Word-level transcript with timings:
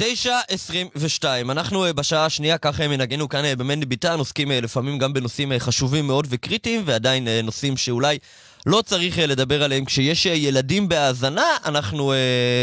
9.22, 0.00 1.24
אנחנו 1.50 1.84
אה, 1.84 1.92
בשעה 1.92 2.24
השנייה, 2.26 2.58
ככה 2.58 2.82
אה, 2.82 2.88
מנהגנו 2.88 3.28
כאן 3.28 3.44
אה, 3.44 3.56
במנדי 3.56 3.86
ביטן, 3.86 4.18
עוסקים 4.18 4.50
לפעמים 4.50 4.98
גם 4.98 5.12
בנושאים 5.12 5.52
חשובים 5.58 6.06
מאוד 6.06 6.26
וקריטיים, 6.30 6.82
ועדיין 6.84 7.28
נושאים 7.28 7.76
שאולי 7.76 8.18
לא 8.66 8.82
צריך 8.86 9.18
לדבר 9.18 9.62
עליהם. 9.62 9.84
כשיש 9.84 10.26
ילדים 10.26 10.88
בהאזנה, 10.88 11.44
אנחנו, 11.64 12.12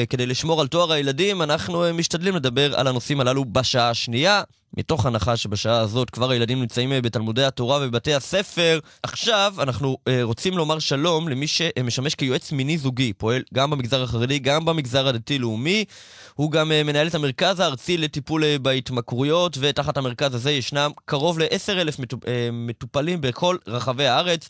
כדי 0.09 0.25
לשמור 0.25 0.61
על 0.61 0.67
תואר 0.67 0.91
הילדים, 0.91 1.41
אנחנו 1.41 1.85
משתדלים 1.93 2.35
לדבר 2.35 2.75
על 2.75 2.87
הנושאים 2.87 3.19
הללו 3.19 3.45
בשעה 3.45 3.89
השנייה. 3.89 4.41
מתוך 4.77 5.05
הנחה 5.05 5.37
שבשעה 5.37 5.79
הזאת 5.79 6.09
כבר 6.09 6.31
הילדים 6.31 6.59
נמצאים 6.59 6.91
אה, 6.91 7.01
בתלמודי 7.01 7.43
התורה 7.43 7.79
ובבתי 7.81 8.13
הספר. 8.13 8.79
עכשיו 9.03 9.53
אנחנו 9.59 9.97
uh, 10.09 10.11
רוצים 10.23 10.57
לומר 10.57 10.79
שלום 10.79 11.29
למי 11.29 11.47
שמשמש 11.47 12.15
כיועץ 12.15 12.51
מיני 12.51 12.77
זוגי, 12.77 13.13
פועל 13.13 13.43
גם 13.53 13.69
במגזר 13.69 14.03
החרדי, 14.03 14.39
גם 14.39 14.65
במגזר 14.65 15.07
הדתי-לאומי. 15.07 15.85
הוא 16.33 16.51
גם 16.51 16.71
uh, 16.71 16.87
מנהל 16.87 17.07
את 17.07 17.15
המרכז 17.15 17.59
הארצי 17.59 17.97
לטיפול 17.97 18.43
uh, 18.43 18.59
בהתמכרויות, 18.59 19.57
ותחת 19.59 19.97
המרכז 19.97 20.35
הזה 20.35 20.51
ישנם 20.51 20.91
קרוב 21.05 21.39
ל-10,000 21.39 22.01
מטופ, 22.01 22.23
uh, 22.23 22.27
מטופלים 22.51 23.21
בכל 23.21 23.57
רחבי 23.67 24.07
הארץ. 24.07 24.49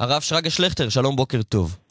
הרב 0.00 0.22
שרגא 0.22 0.50
שלכטר, 0.50 0.88
שלום, 0.88 1.16
בוקר 1.16 1.42
טוב. 1.42 1.83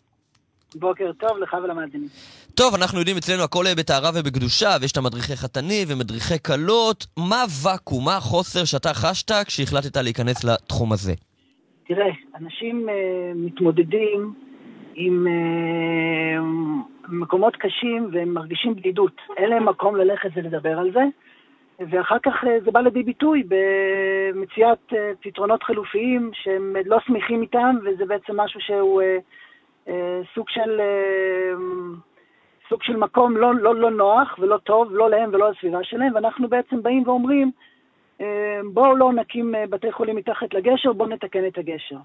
בוקר 0.75 1.11
טוב 1.19 1.37
לך 1.37 1.57
ולמאזינים. 1.63 2.07
טוב, 2.55 2.75
אנחנו 2.75 2.99
יודעים 2.99 3.17
אצלנו 3.17 3.43
הכל 3.43 3.65
בטהרה 3.77 4.09
ובקדושה, 4.15 4.69
ויש 4.81 4.91
את 4.91 4.97
המדריכי 4.97 5.35
חתני 5.35 5.85
ומדריכי 5.87 6.39
כלות. 6.39 7.05
מה 7.17 7.41
הוואקום, 7.41 8.05
מה 8.05 8.17
החוסר 8.17 8.65
שאתה 8.65 8.93
חשת 8.93 9.31
כשהחלטת 9.45 9.97
להיכנס 9.97 10.43
לתחום 10.43 10.93
הזה? 10.93 11.13
תראה, 11.87 12.11
אנשים 12.35 12.89
uh, 12.89 12.91
מתמודדים 13.35 14.33
עם 14.95 15.27
uh, 15.27 16.41
מקומות 17.09 17.55
קשים 17.55 18.09
והם 18.13 18.33
מרגישים 18.33 18.75
בדידות. 18.75 19.15
אין 19.37 19.49
להם 19.49 19.69
מקום 19.69 19.95
ללכת 19.95 20.30
ולדבר 20.35 20.80
על 20.80 20.91
זה, 20.93 21.03
ואחר 21.80 22.17
כך 22.23 22.33
uh, 22.43 22.65
זה 22.65 22.71
בא 22.71 22.80
לידי 22.80 23.03
ביטוי 23.03 23.43
במציאת 23.47 24.91
uh, 24.91 24.95
פתרונות 25.21 25.63
חלופיים 25.63 26.31
שהם 26.33 26.75
לא 26.85 26.97
שמחים 27.08 27.41
איתם, 27.41 27.75
וזה 27.85 28.05
בעצם 28.05 28.39
משהו 28.39 28.59
שהוא 28.61 29.02
uh, 29.02 29.05
סוג 30.36 30.50
של... 30.50 30.80
Uh, 30.80 32.14
סוג 32.70 32.84
של 32.84 32.95
מקום 32.95 33.38
לא, 33.38 33.56
לא, 33.56 33.76
לא 33.76 33.92
נוח 33.92 34.39
ולא 34.39 34.58
טוב, 34.58 34.88
לא 34.92 35.09
להם 35.09 35.30
ולא 35.34 35.52
לסביבה 35.52 35.78
שלהם, 35.84 36.16
ואנחנו 36.16 36.50
בעצם 36.50 36.84
באים 36.84 37.03
ואומרים, 37.06 37.52
אה, 38.22 38.26
בואו 38.73 38.95
לא 38.95 39.14
נקים 39.14 39.56
אה, 39.56 39.64
בתי 39.70 39.92
חולים 39.92 40.16
מתחת 40.16 40.54
לגשר, 40.54 40.94
בואו 40.94 41.09
נתקן 41.09 41.48
את 41.48 41.58
הגשר. 41.58 41.98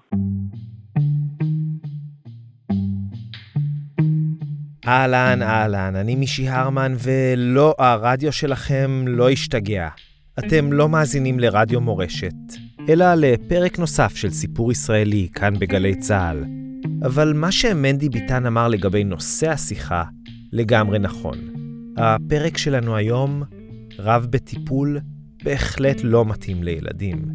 אהלן, 4.87 5.41
אהלן, 5.41 5.95
אני 5.95 6.15
מישי 6.15 6.47
הרמן, 6.47 6.91
ולא, 7.05 7.73
הרדיו 7.79 8.31
שלכם 8.31 8.89
לא 9.07 9.29
השתגע. 9.29 9.87
אתם 10.39 10.73
לא 10.73 10.89
מאזינים 10.89 11.39
לרדיו 11.39 11.81
מורשת, 11.81 12.35
אלא 12.89 13.05
לפרק 13.17 13.79
נוסף 13.79 14.15
של 14.15 14.29
סיפור 14.29 14.71
ישראלי 14.71 15.27
כאן 15.35 15.53
בגלי 15.59 15.95
צה"ל. 15.95 16.58
אבל 17.05 17.33
מה 17.33 17.51
שמנדי 17.51 18.09
ביטן 18.09 18.45
אמר 18.45 18.67
לגבי 18.67 19.03
נושא 19.03 19.49
השיחה, 19.49 20.03
לגמרי 20.51 20.99
נכון. 20.99 21.37
הפרק 21.97 22.57
שלנו 22.57 22.95
היום, 22.95 23.43
רב 23.99 24.27
בטיפול, 24.29 24.99
בהחלט 25.43 25.97
לא 26.03 26.25
מתאים 26.25 26.63
לילדים. 26.63 27.25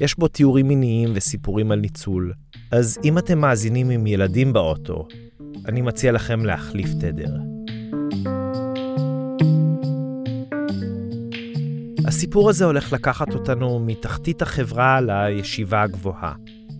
יש 0.00 0.18
בו 0.18 0.28
תיאורים 0.28 0.68
מיניים 0.68 1.08
וסיפורים 1.14 1.70
על 1.70 1.80
ניצול, 1.80 2.32
אז 2.70 2.98
אם 3.04 3.18
אתם 3.18 3.38
מאזינים 3.38 3.90
עם 3.90 4.06
ילדים 4.06 4.52
באוטו, 4.52 5.08
אני 5.66 5.82
מציע 5.82 6.12
לכם 6.12 6.44
להחליף 6.44 6.88
תדר. 7.00 7.36
הסיפור 12.06 12.50
הזה 12.50 12.64
הולך 12.64 12.92
לקחת 12.92 13.34
אותנו 13.34 13.78
מתחתית 13.86 14.42
החברה 14.42 15.00
לישיבה 15.00 15.82
הגבוהה, 15.82 16.32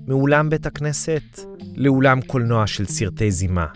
מאולם 0.06 0.50
בית 0.50 0.66
הכנסת 0.66 1.47
לאולם 1.78 2.20
קולנוע 2.20 2.66
של 2.66 2.86
סרטי 2.86 3.30
זימה. 3.30 3.66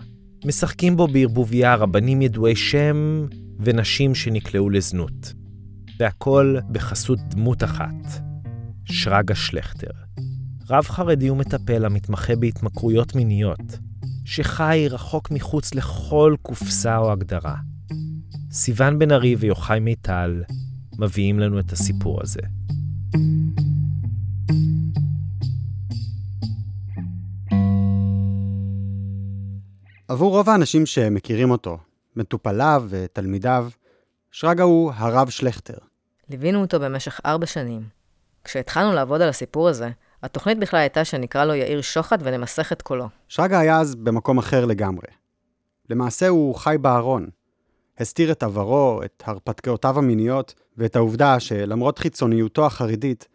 משחקים 0.45 0.97
בו 0.97 1.07
בערבוביה 1.07 1.75
רבנים 1.75 2.21
ידועי 2.21 2.55
שם 2.55 3.25
ונשים 3.59 4.15
שנקלעו 4.15 4.69
לזנות. 4.69 5.33
והכל 5.99 6.57
בחסות 6.71 7.19
דמות 7.29 7.63
אחת, 7.63 8.21
שרגא 8.85 9.33
שלכטר. 9.33 9.89
רב 10.69 10.83
חרדי 10.83 11.29
ומטפל 11.29 11.85
המתמחה 11.85 12.35
בהתמכרויות 12.35 13.15
מיניות, 13.15 13.79
שחי 14.25 14.87
רחוק 14.89 15.31
מחוץ 15.31 15.75
לכל 15.75 16.35
קופסה 16.41 16.97
או 16.97 17.11
הגדרה. 17.11 17.55
סיון 18.51 18.99
בן 18.99 19.11
ארי 19.11 19.35
ויוחאי 19.35 19.79
מיטל 19.79 20.43
מביאים 20.99 21.39
לנו 21.39 21.59
את 21.59 21.71
הסיפור 21.71 22.19
הזה. 22.21 22.41
עבור 30.13 30.31
רוב 30.31 30.49
האנשים 30.49 30.85
שמכירים 30.85 31.51
אותו, 31.51 31.77
מטופליו 32.15 32.83
ותלמידיו, 32.89 33.67
שרגא 34.31 34.63
הוא 34.63 34.91
הרב 34.95 35.29
שלכטר. 35.29 35.77
ליווינו 36.29 36.61
אותו 36.61 36.79
במשך 36.79 37.19
ארבע 37.25 37.45
שנים. 37.45 37.81
כשהתחלנו 38.43 38.93
לעבוד 38.93 39.21
על 39.21 39.29
הסיפור 39.29 39.69
הזה, 39.69 39.89
התוכנית 40.23 40.59
בכלל 40.59 40.79
הייתה 40.79 41.05
שנקרא 41.05 41.45
לו 41.45 41.53
יאיר 41.53 41.81
שוחט 41.81 42.19
ונמסך 42.23 42.71
את 42.71 42.81
קולו. 42.81 43.09
שרגא 43.27 43.57
היה 43.57 43.79
אז 43.79 43.95
במקום 43.95 44.37
אחר 44.37 44.65
לגמרי. 44.65 45.07
למעשה 45.89 46.27
הוא 46.27 46.55
חי 46.55 46.75
בארון. 46.81 47.27
הסתיר 47.97 48.31
את 48.31 48.43
עברו, 48.43 49.01
את 49.05 49.23
הרפתקאותיו 49.25 49.97
המיניות, 49.97 50.53
ואת 50.77 50.95
העובדה 50.95 51.39
שלמרות 51.39 51.99
חיצוניותו 51.99 52.65
החרדית, 52.65 53.27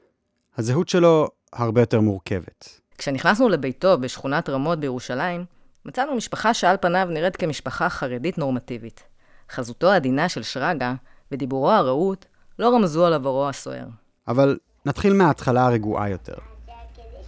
הזהות 0.56 0.88
שלו 0.88 1.28
הרבה 1.52 1.80
יותר 1.82 2.00
מורכבת. 2.00 2.80
כשנכנסנו 2.98 3.48
לביתו 3.48 3.98
בשכונת 3.98 4.48
רמות 4.48 4.80
בירושלים, 4.80 5.44
מצאנו 5.88 6.14
משפחה 6.14 6.54
שעל 6.54 6.76
פניו 6.80 7.08
נראית 7.10 7.36
כמשפחה 7.36 7.88
חרדית 7.88 8.38
נורמטיבית. 8.38 9.02
חזותו 9.50 9.92
העדינה 9.92 10.28
של 10.28 10.42
שרגא 10.42 10.92
ודיבורו 11.32 11.70
הרהוט 11.70 12.26
לא 12.58 12.74
רמזו 12.74 13.06
על 13.06 13.12
עברו 13.12 13.48
הסוער. 13.48 13.86
אבל 14.28 14.58
נתחיל 14.86 15.12
מההתחלה 15.12 15.66
הרגועה 15.66 16.08
יותר. 16.08 16.34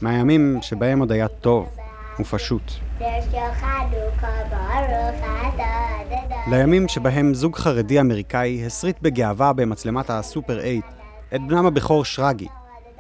מהימים 0.01 0.59
שבהם 0.63 1.01
עוד 1.01 1.13
היה 1.13 1.29
טוב 1.29 1.77
ופשוט. 2.21 2.73
לימים 6.51 6.89
שבהם 6.89 7.35
זוג 7.35 7.57
חרדי 7.57 8.01
אמריקאי 8.01 8.67
הסריט 8.67 8.97
בגאווה 9.03 9.53
במצלמת 9.53 10.11
הסופר 10.11 10.61
8 10.61 10.81
את 11.35 11.41
בנם 11.49 11.67
הבכור 11.67 12.05
שרגי, 12.05 12.49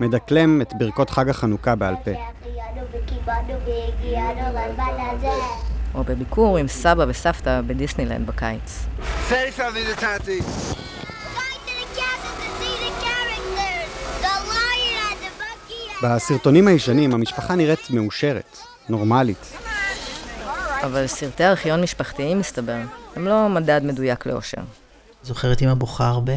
מדקלם 0.01 0.63
את 0.63 0.73
ברכות 0.79 1.11
חג 1.11 1.29
החנוכה 1.29 1.75
בעל 1.75 1.95
פה. 2.05 2.11
או 5.95 6.05
בביקור 6.05 6.59
עם 6.59 6.69
סבא 6.69 7.05
וסבתא 7.09 7.61
בדיסנילנד 7.67 8.27
בקיץ. 8.27 8.87
בסרטונים 16.03 16.69
הישנים 16.69 17.15
המשפחה 17.15 17.55
נראית 17.55 17.91
מאושרת, 17.91 18.59
נורמלית. 18.89 19.53
אבל 20.83 21.07
סרטי 21.07 21.45
ארכיון 21.45 21.83
משפחתיים, 21.83 22.39
מסתבר, 22.39 22.81
הם 23.17 23.27
לא 23.27 23.49
מדד 23.49 23.81
מדויק 23.85 24.27
לאושר. 24.27 24.63
זוכרת 25.23 25.63
אמא 25.63 25.75
בוכה 25.75 26.09
הרבה, 26.09 26.33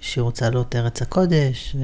שהיא 0.00 0.22
רוצה 0.22 0.50
לאות 0.50 0.76
ארץ 0.76 1.02
הקודש, 1.02 1.76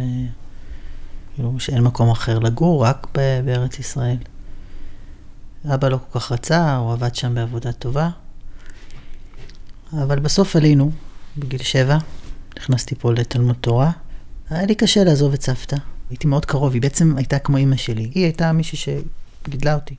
וכאילו 1.35 1.61
שאין 1.61 1.83
מקום 1.83 2.11
אחר 2.11 2.39
לגור, 2.39 2.87
רק 2.87 3.07
בארץ 3.45 3.79
ישראל. 3.79 4.17
אבא 5.73 5.89
לא 5.89 5.99
כל 6.11 6.21
כך 6.21 6.33
רצה, 6.33 6.77
הוא 6.77 6.93
עבד 6.93 7.15
שם 7.15 7.35
בעבודה 7.35 7.73
טובה. 7.73 8.09
אבל 9.93 10.19
בסוף 10.19 10.57
עלינו, 10.57 10.91
בגיל 11.37 11.63
שבע, 11.63 11.99
נכנסתי 12.57 12.95
פה 12.95 13.13
לתלמוד 13.13 13.57
תורה. 13.61 13.91
היה 14.51 14.67
לי 14.67 14.75
קשה 14.75 15.05
לעזוב 15.05 15.33
את 15.33 15.43
סבתא. 15.43 15.77
הייתי 16.11 16.27
מאוד 16.27 16.45
קרוב, 16.45 16.73
היא 16.73 16.83
בעצם 16.83 17.17
הייתה 17.17 17.39
כמו 17.39 17.57
אימא 17.57 17.77
שלי. 17.77 18.11
היא 18.15 18.25
הייתה 18.25 18.53
מישהי 18.53 18.97
שגידלה 19.47 19.75
אותי. 19.75 19.97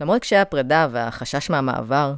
למרות 0.00 0.22
קשיי 0.22 0.38
הפרידה 0.38 0.88
והחשש 0.92 1.50
מהמעבר, 1.50 2.14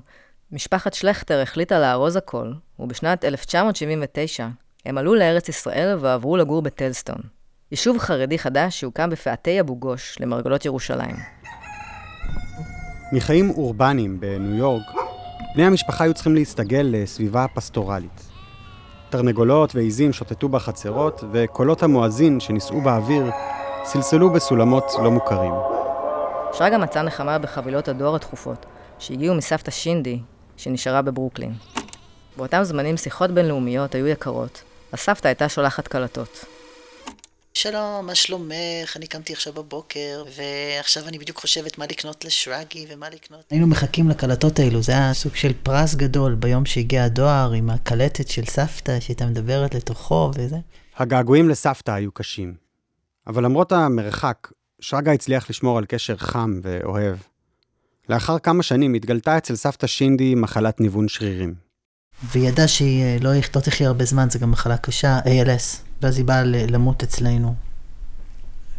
משפחת 0.52 0.94
שלכטר 0.94 1.42
החליטה 1.42 1.78
לארוז 1.78 2.16
הכל, 2.16 2.52
ובשנת 2.78 3.24
1979 3.24 4.48
הם 4.86 4.98
עלו 4.98 5.14
לארץ 5.14 5.48
ישראל 5.48 5.98
ועברו 6.00 6.36
לגור 6.36 6.62
בטלסטון, 6.62 7.18
יישוב 7.70 7.98
חרדי 7.98 8.38
חדש 8.38 8.80
שהוקם 8.80 9.10
בפאתי 9.10 9.60
אבו 9.60 9.76
גוש 9.76 10.16
למרגלות 10.20 10.64
ירושלים. 10.64 11.16
מחיים 13.12 13.50
אורבניים 13.50 14.20
בניו 14.20 14.54
יורק, 14.54 14.82
בני 15.54 15.64
המשפחה 15.64 16.04
היו 16.04 16.14
צריכים 16.14 16.34
להסתגל 16.34 16.88
לסביבה 16.90 17.46
פסטורלית. 17.54 18.22
תרנגולות 19.10 19.74
ועיזים 19.74 20.12
שוטטו 20.12 20.48
בחצרות, 20.48 21.24
וקולות 21.32 21.82
המואזין 21.82 22.40
שנישאו 22.40 22.80
באוויר 22.80 23.30
סלסלו 23.84 24.30
בסולמות 24.30 24.84
לא 25.02 25.10
מוכרים. 25.10 25.52
שרגא 26.52 26.76
מצא 26.76 27.02
נחמה 27.02 27.38
בחבילות 27.38 27.88
הדואר 27.88 28.16
התכופות, 28.16 28.66
שהגיעו 28.98 29.34
מסבתא 29.34 29.70
שינדי, 29.70 30.18
שנשארה 30.56 31.02
בברוקלין. 31.02 31.52
באותם 32.36 32.64
זמנים 32.64 32.96
שיחות 32.96 33.30
בינלאומיות 33.30 33.94
היו 33.94 34.06
יקרות. 34.06 34.62
הסבתא 34.92 35.28
הייתה 35.28 35.48
שולחת 35.48 35.88
קלטות. 35.88 36.55
שלום, 37.58 38.06
מה 38.06 38.14
שלומך? 38.14 38.96
אני 38.96 39.06
קמתי 39.06 39.32
עכשיו 39.32 39.52
בבוקר, 39.52 40.24
ועכשיו 40.36 41.08
אני 41.08 41.18
בדיוק 41.18 41.38
חושבת 41.38 41.78
מה 41.78 41.84
לקנות 41.86 42.24
לשרגי 42.24 42.86
ומה 42.90 43.10
לקנות. 43.10 43.44
היינו 43.50 43.66
מחכים 43.66 44.08
לקלטות 44.08 44.58
האלו, 44.58 44.82
זה 44.82 44.92
היה 44.92 45.14
סוג 45.14 45.34
של 45.34 45.52
פרס 45.62 45.94
גדול 45.94 46.34
ביום 46.34 46.66
שהגיע 46.66 47.04
הדואר 47.04 47.52
עם 47.52 47.70
הקלטת 47.70 48.28
של 48.28 48.44
סבתא 48.44 49.00
שהייתה 49.00 49.26
מדברת 49.26 49.74
לתוכו 49.74 50.30
וזה. 50.34 50.56
הגעגועים 50.96 51.48
לסבתא 51.48 51.90
היו 51.90 52.12
קשים. 52.12 52.54
אבל 53.26 53.44
למרות 53.44 53.72
המרחק, 53.72 54.48
שרגא 54.80 55.10
הצליח 55.10 55.50
לשמור 55.50 55.78
על 55.78 55.84
קשר 55.88 56.16
חם 56.16 56.60
ואוהב. 56.62 57.16
לאחר 58.08 58.38
כמה 58.38 58.62
שנים 58.62 58.94
התגלתה 58.94 59.38
אצל 59.38 59.56
סבתא 59.56 59.86
שינדי 59.86 60.34
מחלת 60.34 60.80
ניוון 60.80 61.08
שרירים. 61.08 61.54
והיא 62.22 62.48
ידעה 62.48 62.68
שהיא 62.68 63.02
אה, 63.02 63.16
לא 63.20 63.30
לא 63.54 63.60
תחיה 63.60 63.88
הרבה 63.88 64.04
זמן, 64.04 64.30
זו 64.30 64.38
גם 64.38 64.50
מחלה 64.50 64.76
קשה, 64.76 65.18
ALS. 65.24 65.85
ואז 66.02 66.16
היא 66.16 66.24
באה 66.24 66.42
למות 66.44 67.02
אצלנו. 67.02 67.54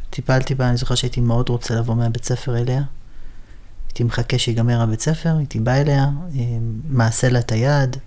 טיפלתי 0.10 0.56
בה, 0.56 0.70
אני 0.70 0.78
זוכר 0.78 0.96
שהייתי 0.96 1.22
מאוד 1.22 1.50
רוצה 1.50 1.76
לבוא 1.76 1.96
מהבית 1.96 2.26
ספר 2.26 2.58
אליה. 2.58 2.82
הייתי 3.88 4.04
מחכה 4.04 4.40
שיגמר 4.40 4.82
הבית 4.82 5.02
ספר, 5.02 5.38
הייתי 5.38 5.60
בא 5.60 5.72
אליה, 5.72 6.04
אה, 6.04 6.10
מעשה 6.90 7.30
לה 7.30 7.40
את 7.40 7.52
היד, 7.52 7.98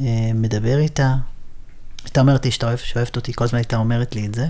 אה, 0.00 0.30
מדבר 0.34 0.78
איתה. 0.78 1.14
הייתה 2.04 2.20
אומרת 2.20 2.44
לי 2.44 2.50
שאתה 2.50 2.76
שאוהבת 2.76 3.16
אותי, 3.16 3.32
כל 3.34 3.44
הזמן 3.44 3.58
הייתה 3.58 3.76
אומרת 3.76 4.14
לי 4.14 4.26
את 4.26 4.34
זה. 4.34 4.46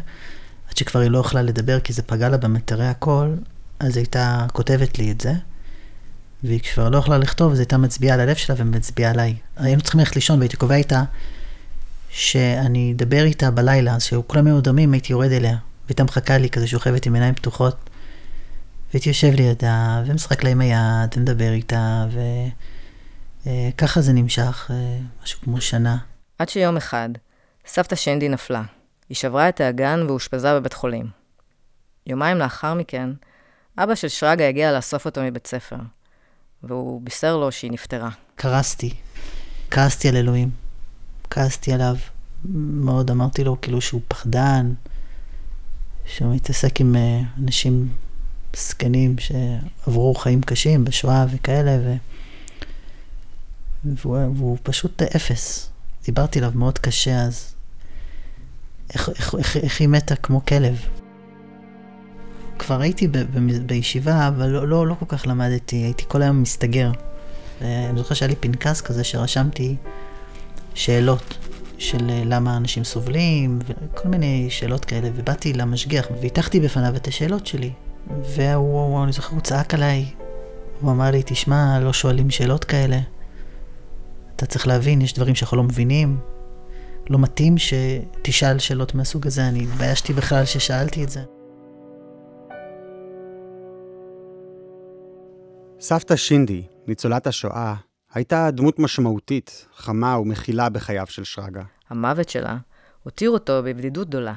עד 0.71 0.77
שכבר 0.77 1.01
היא 1.01 1.11
לא 1.11 1.19
יכלה 1.19 1.43
לדבר 1.43 1.81
כי 1.81 1.93
זה 1.93 2.03
פגע 2.03 2.29
לה 2.29 2.37
במטרי 2.37 2.87
הקול, 2.87 3.37
אז 3.81 3.97
היא 3.97 4.03
הייתה 4.03 4.47
כותבת 4.53 4.99
לי 4.99 5.11
את 5.11 5.21
זה. 5.21 5.33
והיא 6.45 6.61
כבר 6.61 6.89
לא 6.89 6.99
יכלה 6.99 7.19
לכתוב, 7.19 7.53
אז 7.53 7.59
הייתה 7.59 7.79
מצביעה 7.79 8.15
על 8.15 8.21
הלב 8.21 8.37
שלה 8.37 8.57
ומצביעה 8.59 9.11
עליי. 9.11 9.37
היינו 9.57 9.83
צריכים 9.83 9.99
ללכת 9.99 10.15
לישון 10.15 10.39
והייתי 10.39 10.57
קובע 10.57 10.75
איתה 10.75 11.03
שאני 12.11 12.93
אדבר 12.97 13.25
איתה 13.25 13.51
בלילה, 13.51 13.95
אז 13.95 14.03
שכולם 14.03 14.47
היו 14.47 14.61
דמים, 14.61 14.93
הייתי 14.93 15.13
יורד 15.13 15.33
אליה. 15.33 15.57
והייתה 15.85 16.05
מחכה 16.05 16.39
לי 16.39 16.51
כזה 16.51 16.67
שוכבת 16.67 17.07
עם 17.07 17.15
עיניים 17.15 17.35
פתוחות. 17.35 17.91
והייתי 18.91 19.09
יושב 19.09 19.35
לידה, 19.35 20.03
ומשחק 20.07 20.45
לה 20.45 20.51
עם 20.51 20.61
היד, 20.61 21.15
ומדבר 21.17 21.53
איתה, 21.53 22.07
וככה 23.47 24.01
זה 24.01 24.13
נמשך, 24.13 24.71
אה, 24.71 24.99
משהו 25.23 25.41
כמו 25.41 25.61
שנה. 25.61 25.99
עד 26.39 26.49
שיום 26.49 26.77
אחד, 26.77 27.09
סבתא 27.67 27.97
שנדי 27.97 28.29
נפלה. 28.29 28.63
היא 29.09 29.17
שברה 29.17 29.49
את 29.49 29.61
האגן 29.61 30.05
ואושפזה 30.09 30.55
בבית 30.55 30.73
חולים. 30.73 31.07
יומיים 32.07 32.37
לאחר 32.37 32.75
מכן, 32.75 33.11
אבא 33.79 33.95
של 33.95 34.09
שרגא 34.09 34.45
הגיע 34.45 34.73
לאסוף 34.73 35.05
אותו 35.05 35.21
מבית 35.23 35.47
ספר, 35.47 35.77
והוא 36.63 37.01
בישר 37.03 37.37
לו 37.37 37.53
שהיא 37.53 37.73
נפטרה. 37.73 38.11
קרסתי. 38.37 38.95
כעסתי 39.71 40.09
על 40.09 40.17
אלוהים. 40.17 40.68
כעסתי 41.31 41.73
עליו 41.73 41.97
מאוד, 42.45 43.11
אמרתי 43.11 43.45
לו 43.45 43.61
כאילו 43.61 43.81
שהוא 43.81 44.01
פחדן, 44.09 44.73
שהוא 46.07 46.35
מתעסק 46.35 46.81
עם 46.81 46.97
אה, 46.97 47.21
אנשים 47.39 47.89
זקנים 48.57 49.17
שעברו 49.19 50.15
חיים 50.15 50.43
קשים 50.43 50.85
בשואה 50.85 51.27
וכאלה, 51.31 51.79
ו... 51.85 51.95
והוא, 53.85 54.19
והוא 54.37 54.59
פשוט 54.63 55.03
אפס. 55.03 55.71
דיברתי 56.05 56.39
אליו 56.39 56.53
מאוד 56.55 56.79
קשה 56.79 57.23
אז. 57.23 57.55
איך, 58.95 59.09
איך, 59.09 59.35
איך, 59.39 59.57
איך 59.57 59.81
היא 59.81 59.89
מתה 59.89 60.17
כמו 60.17 60.45
כלב. 60.45 60.77
כבר 62.59 62.81
הייתי 62.81 63.09
ב, 63.09 63.19
ב, 63.19 63.67
בישיבה, 63.67 64.29
אבל 64.29 64.47
לא, 64.47 64.69
לא, 64.69 64.87
לא 64.87 64.95
כל 64.99 65.07
כך 65.09 65.27
למדתי, 65.27 65.77
הייתי 65.77 66.05
כל 66.09 66.23
היום 66.23 66.43
מסתגר. 66.43 66.91
אני 67.61 67.99
זוכר 67.99 68.15
שהיה 68.15 68.29
לי 68.29 68.37
פנקס 68.37 68.81
כזה 68.81 69.05
שרשמתי 69.05 69.77
שאלות 70.79 71.39
של 71.79 72.11
אה, 72.11 72.23
למה 72.25 72.57
אנשים 72.57 72.85
סובלים, 72.85 73.59
וכל 73.67 74.09
מיני 74.09 74.47
שאלות 74.51 74.85
כאלה, 74.85 75.09
ובאתי 75.15 75.53
למשגיח 75.53 76.07
והטחתי 76.23 76.61
בפניו 76.61 76.97
את 76.97 77.07
השאלות 77.07 77.47
שלי. 77.47 77.73
והוא, 78.23 79.05
אני 79.05 79.13
זוכר, 79.13 79.35
הוא 79.35 79.41
צעק 79.41 79.75
עליי, 79.75 80.07
הוא 80.81 80.91
אמר 80.91 81.11
לי, 81.11 81.23
תשמע, 81.27 81.81
לא 81.81 81.93
שואלים 81.93 82.31
שאלות 82.31 82.65
כאלה. 82.65 82.99
אתה 84.37 84.47
צריך 84.47 84.67
להבין, 84.67 85.03
יש 85.03 85.15
דברים 85.15 85.35
שאנחנו 85.35 85.57
לא 85.57 85.63
מבינים. 85.63 86.19
לא 87.11 87.19
מתאים 87.19 87.55
שתשאל 87.59 88.59
שאלות 88.59 88.95
מהסוג 88.95 89.27
הזה, 89.27 89.49
אני 89.49 89.63
התביישתי 89.63 90.13
בכלל 90.13 90.45
ששאלתי 90.45 91.05
את 91.05 91.09
זה. 91.09 91.21
סבתא 95.81 96.17
שינדי, 96.17 96.63
ניצולת 96.87 97.27
השואה, 97.27 97.75
הייתה 98.15 98.51
דמות 98.51 98.79
משמעותית, 98.79 99.67
חמה 99.77 100.19
ומכילה 100.19 100.69
בחייו 100.69 101.07
של 101.07 101.25
שרגא. 101.25 101.63
המוות 101.91 102.29
שלה 102.29 102.57
הותיר 103.03 103.31
אותו 103.31 103.63
בבדידות 103.65 104.09
גדולה. 104.09 104.35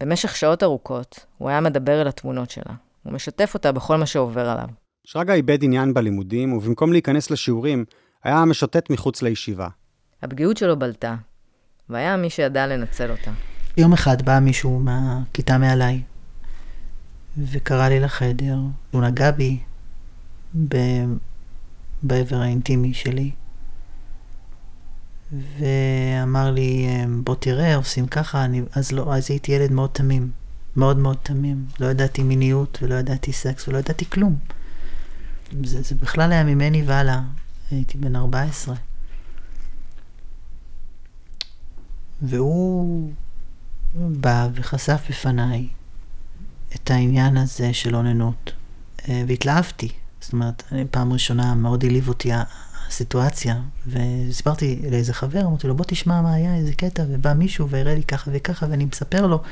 במשך 0.00 0.36
שעות 0.36 0.62
ארוכות, 0.62 1.26
הוא 1.38 1.48
היה 1.48 1.60
מדבר 1.60 2.02
אל 2.02 2.08
התמונות 2.08 2.50
שלה. 2.50 2.74
הוא 3.02 3.12
משתף 3.12 3.50
אותה 3.54 3.72
בכל 3.72 3.96
מה 3.96 4.06
שעובר 4.06 4.48
עליו. 4.48 4.68
שרגא 5.04 5.32
איבד 5.32 5.64
עניין 5.64 5.94
בלימודים, 5.94 6.52
ובמקום 6.52 6.92
להיכנס 6.92 7.30
לשיעורים, 7.30 7.84
היה 8.24 8.44
משוטט 8.44 8.90
מחוץ 8.90 9.22
לישיבה. 9.22 9.68
הפגיעות 10.22 10.56
שלו 10.56 10.78
בלטה, 10.78 11.16
והיה 11.88 12.16
מי 12.16 12.30
שידע 12.30 12.66
לנצל 12.66 13.10
אותה. 13.10 13.30
יום 13.76 13.92
אחד 13.92 14.22
בא 14.22 14.38
מישהו 14.38 14.78
מהכיתה 14.78 15.58
מעליי, 15.58 16.02
וקרא 17.38 17.88
לי 17.88 18.00
לחדר, 18.00 18.56
הוא 18.90 19.02
נגע 19.02 19.30
בי 19.30 19.58
בעבר 22.02 22.36
האינטימי 22.36 22.94
שלי, 22.94 23.30
ואמר 25.32 26.50
לי, 26.50 26.86
בוא 27.24 27.34
תראה, 27.34 27.76
עושים 27.76 28.06
ככה, 28.06 28.44
אני, 28.44 28.62
אז 28.72 28.92
לא, 28.92 29.14
אז 29.14 29.30
הייתי 29.30 29.52
ילד 29.52 29.72
מאוד 29.72 29.90
תמים, 29.90 30.30
מאוד 30.76 30.98
מאוד 30.98 31.16
תמים. 31.22 31.66
לא 31.80 31.86
ידעתי 31.86 32.22
מיניות 32.22 32.78
ולא 32.82 32.94
ידעתי 32.94 33.32
סקס 33.32 33.68
ולא 33.68 33.78
ידעתי 33.78 34.04
כלום. 34.10 34.36
זה, 35.64 35.82
זה 35.82 35.94
בכלל 35.94 36.32
היה 36.32 36.44
ממני 36.44 36.82
והלאה, 36.86 37.20
הייתי 37.70 37.98
בן 37.98 38.16
14. 38.16 38.74
והוא 42.22 43.12
בא 43.94 44.48
וחשף 44.54 45.02
בפניי 45.10 45.68
את 46.74 46.90
העניין 46.90 47.36
הזה 47.36 47.74
של 47.74 47.96
אוננות, 47.96 48.52
אה, 49.08 49.22
והתלהבתי. 49.28 49.88
זאת 50.20 50.32
אומרת, 50.32 50.62
פעם 50.90 51.12
ראשונה 51.12 51.54
מאוד 51.54 51.84
העליב 51.84 52.08
אותי 52.08 52.30
הסיטואציה, 52.88 53.60
וסיפרתי 53.86 54.82
לאיזה 54.90 55.14
חבר, 55.14 55.40
אמרתי 55.40 55.66
לו, 55.66 55.76
בוא 55.76 55.84
תשמע 55.88 56.20
מה 56.20 56.34
היה, 56.34 56.56
איזה 56.56 56.72
קטע, 56.72 57.04
ובא 57.08 57.34
מישהו 57.34 57.68
והראה 57.68 57.94
לי 57.94 58.02
ככה 58.02 58.30
וככה, 58.34 58.66
ואני 58.70 58.84
מספר 58.84 59.26
לו, 59.26 59.42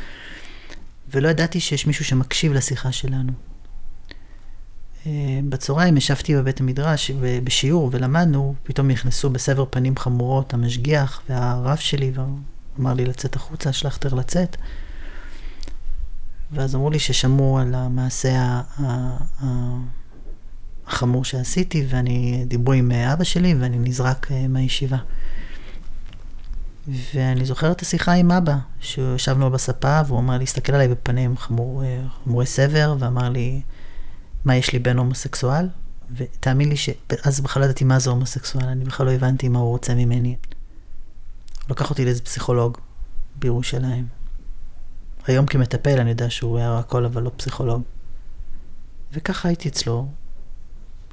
ולא 1.11 1.29
ידעתי 1.29 1.61
שיש 1.61 1.87
מישהו 1.87 2.05
שמקשיב 2.05 2.53
לשיחה 2.53 2.93
שלנו. 2.93 3.33
אה, 5.07 5.41
בצהריים 5.49 5.97
ישבתי 5.97 6.37
בבית 6.37 6.61
המדרש 6.61 7.11
בשיעור 7.45 7.89
ולמדנו, 7.93 8.55
פתאום 8.63 8.89
נכנסו 8.89 9.31
בסבר 9.31 9.65
פנים 9.71 9.97
חמורות 9.97 10.55
המשגיח 10.55 11.23
והרב 11.29 11.77
שלי, 11.77 12.13
ואמר 12.15 12.95
לי 12.95 13.05
לצאת 13.05 13.37
החוצה, 13.37 13.73
שלחתר 13.73 14.15
לצאת. 14.15 14.57
ואז 16.53 16.75
אמרו 16.75 16.91
לי 16.91 16.99
ששמעו 16.99 17.59
על 17.59 17.75
המעשה 17.75 18.61
ה... 18.81 19.17
החמור 20.87 21.25
שעשיתי, 21.25 21.87
ואני, 21.89 22.45
דיברו 22.49 22.73
עם 22.73 22.93
אה, 22.93 23.13
אבא 23.13 23.25
שלי, 23.25 23.55
ואני 23.55 23.79
נזרק 23.79 24.33
אה, 24.33 24.49
מהישיבה. 24.49 24.99
ואני 27.15 27.45
זוכר 27.45 27.73
את 27.73 27.81
השיחה 27.81 28.13
עם 28.13 28.31
אבא, 28.31 28.57
שישבנו 28.81 29.51
בספה, 29.51 30.01
והוא 30.07 30.19
אמר 30.19 30.39
לי, 30.39 30.45
הסתכל 30.45 30.73
עליי 30.75 30.89
בפנים 30.89 31.37
חמור, 31.37 31.85
אה, 31.85 32.03
חמורי 32.25 32.47
סבר, 32.47 32.97
ואמר 32.99 33.29
לי, 33.29 33.61
מה 34.45 34.57
יש 34.57 34.73
לי 34.73 34.79
בן 34.79 34.99
הומוסקסואל? 34.99 35.69
ותאמין 36.17 36.69
לי 36.69 36.77
שאז 36.77 37.41
בכלל 37.41 37.61
לא 37.61 37.65
ידעתי 37.65 37.85
מה 37.85 37.99
זה 37.99 38.11
הומוסקסואל, 38.11 38.65
אני 38.65 38.85
בכלל 38.85 39.07
לא 39.07 39.13
הבנתי 39.13 39.49
מה 39.49 39.59
הוא 39.59 39.69
רוצה 39.69 39.95
ממני. 39.95 40.37
הוא 41.63 41.71
לקח 41.71 41.91
אותי 41.91 42.05
לאיזה 42.05 42.23
פסיכולוג 42.23 42.79
בירושלים. 43.37 44.07
היום 45.27 45.47
כמטפל 45.47 46.01
אני 46.01 46.11
יודע 46.11 46.31
שהוא 46.31 46.59
היה 46.59 46.79
הכל, 46.79 47.05
אבל 47.05 47.23
לא 47.23 47.31
פסיכולוג. 47.37 47.83
וככה 49.13 49.49
הייתי 49.49 49.69
אצלו, 49.69 50.09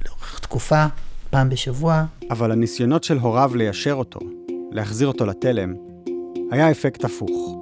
לאורך 0.06 0.38
תקופה, 0.38 0.86
פעם 1.30 1.48
בשבוע. 1.48 2.04
אבל 2.30 2.52
הניסיונות 2.52 3.04
של 3.04 3.18
הוריו 3.18 3.52
ליישר 3.54 3.92
אותו, 3.92 4.20
להחזיר 4.72 5.08
אותו 5.08 5.26
לתלם, 5.26 5.74
היה 6.50 6.70
אפקט 6.70 7.04
הפוך. 7.04 7.56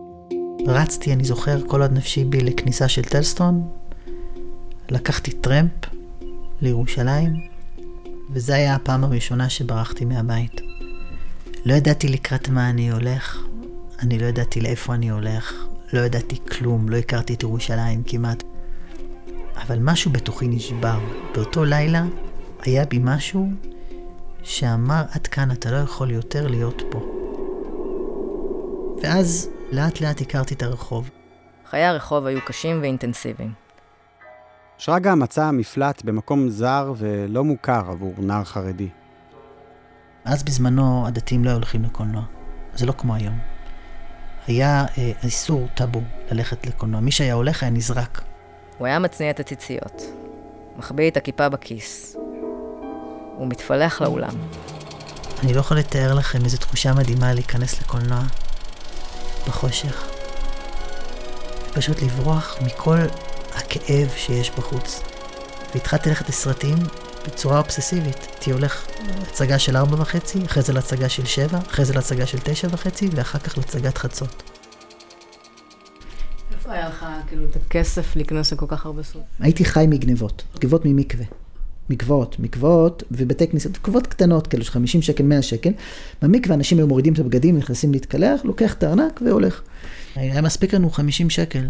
רצתי, 0.66 1.12
אני 1.12 1.24
זוכר, 1.24 1.66
כל 1.66 1.82
עוד 1.82 1.92
נפשי 1.92 2.24
בי 2.24 2.40
לכניסה 2.40 2.88
של 2.88 3.02
טלסטון, 3.02 3.68
לקחתי 4.90 5.30
טרמפ 5.32 5.70
לירושלים, 6.60 7.32
וזו 8.30 8.52
הייתה 8.52 8.74
הפעם 8.74 9.04
הראשונה 9.04 9.48
שברחתי 9.48 10.04
מהבית. 10.04 10.60
לא 11.64 11.74
ידעתי 11.74 12.08
לקראת 12.08 12.48
מה 12.48 12.70
אני 12.70 12.90
הולך, 12.90 13.44
אני 13.98 14.18
לא 14.18 14.26
ידעתי 14.26 14.60
לאיפה 14.60 14.94
אני 14.94 15.10
הולך, 15.10 15.54
לא 15.92 16.00
ידעתי 16.00 16.36
כלום, 16.50 16.88
לא 16.88 16.96
הכרתי 16.96 17.34
את 17.34 17.42
ירושלים 17.42 18.02
כמעט. 18.06 18.42
אבל 19.56 19.78
משהו 19.78 20.10
בתוכי 20.10 20.48
נשבר. 20.48 20.98
באותו 21.34 21.64
לילה 21.64 22.04
היה 22.62 22.84
בי 22.84 22.98
משהו 23.02 23.48
שאמר, 24.42 25.04
עד 25.12 25.26
כאן 25.26 25.50
אתה 25.50 25.70
לא 25.70 25.76
יכול 25.76 26.10
יותר 26.10 26.46
להיות 26.46 26.82
פה. 26.90 27.00
ואז 29.02 29.48
לאט 29.72 30.00
לאט 30.00 30.20
הכרתי 30.20 30.54
את 30.54 30.62
הרחוב. 30.62 31.10
חיי 31.70 31.84
הרחוב 31.84 32.26
היו 32.26 32.40
קשים 32.46 32.80
ואינטנסיביים. 32.80 33.52
שרגא 34.78 35.14
מצא 35.14 35.50
מפלט 35.50 36.02
במקום 36.04 36.48
זר 36.48 36.92
ולא 36.96 37.44
מוכר 37.44 37.82
עבור 37.90 38.14
נער 38.18 38.44
חרדי. 38.44 38.88
אז 40.24 40.42
בזמנו 40.42 41.06
הדתיים 41.06 41.44
לא 41.44 41.50
היו 41.50 41.56
הולכים 41.56 41.82
לקולנוע. 41.82 42.22
זה 42.74 42.86
לא 42.86 42.92
כמו 42.92 43.14
היום. 43.14 43.38
היה 44.46 44.84
אה, 44.98 45.12
איסור 45.24 45.68
טאבו 45.74 46.00
ללכת 46.30 46.66
לקולנוע. 46.66 47.00
מי 47.00 47.10
שהיה 47.10 47.34
הולך 47.34 47.62
היה 47.62 47.72
נזרק. 47.72 48.22
הוא 48.78 48.86
היה 48.86 48.98
מצניע 48.98 49.30
את 49.30 49.40
הציציות, 49.40 50.02
מחביא 50.76 51.10
את 51.10 51.16
הכיפה 51.16 51.48
בכיס. 51.48 52.16
הוא 53.42 53.50
מתפלח 53.50 54.00
לאולם. 54.00 54.34
אני 55.42 55.54
לא 55.54 55.60
יכול 55.60 55.78
לתאר 55.78 56.14
לכם 56.14 56.44
איזו 56.44 56.58
תחושה 56.58 56.94
מדהימה 56.94 57.34
להיכנס 57.34 57.80
לקולנוע 57.80 58.20
בחושך. 59.48 60.04
פשוט 61.72 62.02
לברוח 62.02 62.56
מכל 62.64 62.98
הכאב 63.54 64.08
שיש 64.16 64.50
בחוץ. 64.50 65.02
והתחלתי 65.74 66.08
ללכת 66.08 66.28
לסרטים 66.28 66.76
בצורה 67.26 67.58
אובססיבית. 67.58 68.28
הייתי 68.30 68.50
הולך 68.50 68.86
להצגה 69.18 69.58
של 69.58 69.76
ארבע 69.76 70.02
וחצי, 70.02 70.44
אחרי 70.44 70.62
זה 70.62 70.72
להצגה 70.72 71.08
של 71.08 71.26
שבע, 71.26 71.58
אחרי 71.70 71.84
זה 71.84 71.94
להצגה 71.94 72.26
של 72.26 72.38
תשע 72.44 72.68
וחצי, 72.70 73.08
ואחר 73.12 73.38
כך 73.38 73.58
להצגת 73.58 73.98
חצות. 73.98 74.42
איפה 76.52 76.72
היה 76.72 76.88
לך 76.88 77.06
כאילו 77.28 77.44
את 77.44 77.56
הכסף 77.56 78.16
להיכנס 78.16 78.52
לכל 78.52 78.66
כך 78.68 78.86
הרבה 78.86 79.02
סוף? 79.02 79.22
הייתי 79.40 79.64
חי 79.64 79.84
מגנבות, 79.88 80.42
גנבות 80.58 80.82
ממקווה. 80.84 81.41
מקוואות, 81.90 82.38
מקוואות 82.38 83.02
ובתי 83.10 83.48
כנסיות, 83.48 83.78
מקוואות 83.78 84.06
קטנות 84.06 84.46
כאלה 84.46 84.64
של 84.64 84.70
50 84.70 85.02
שקל, 85.02 85.22
100 85.24 85.42
שקל. 85.42 85.70
במקווה 86.22 86.54
אנשים 86.54 86.78
היו 86.78 86.86
מורידים 86.86 87.12
את 87.12 87.18
הבגדים, 87.18 87.56
נכנסים 87.56 87.92
להתקלח, 87.92 88.44
לוקח 88.44 88.74
את 88.74 88.82
הארנק 88.82 89.20
והולך. 89.24 89.62
היה 90.14 90.42
מספיק 90.42 90.74
לנו 90.74 90.90
50 90.90 91.30
שקל, 91.30 91.66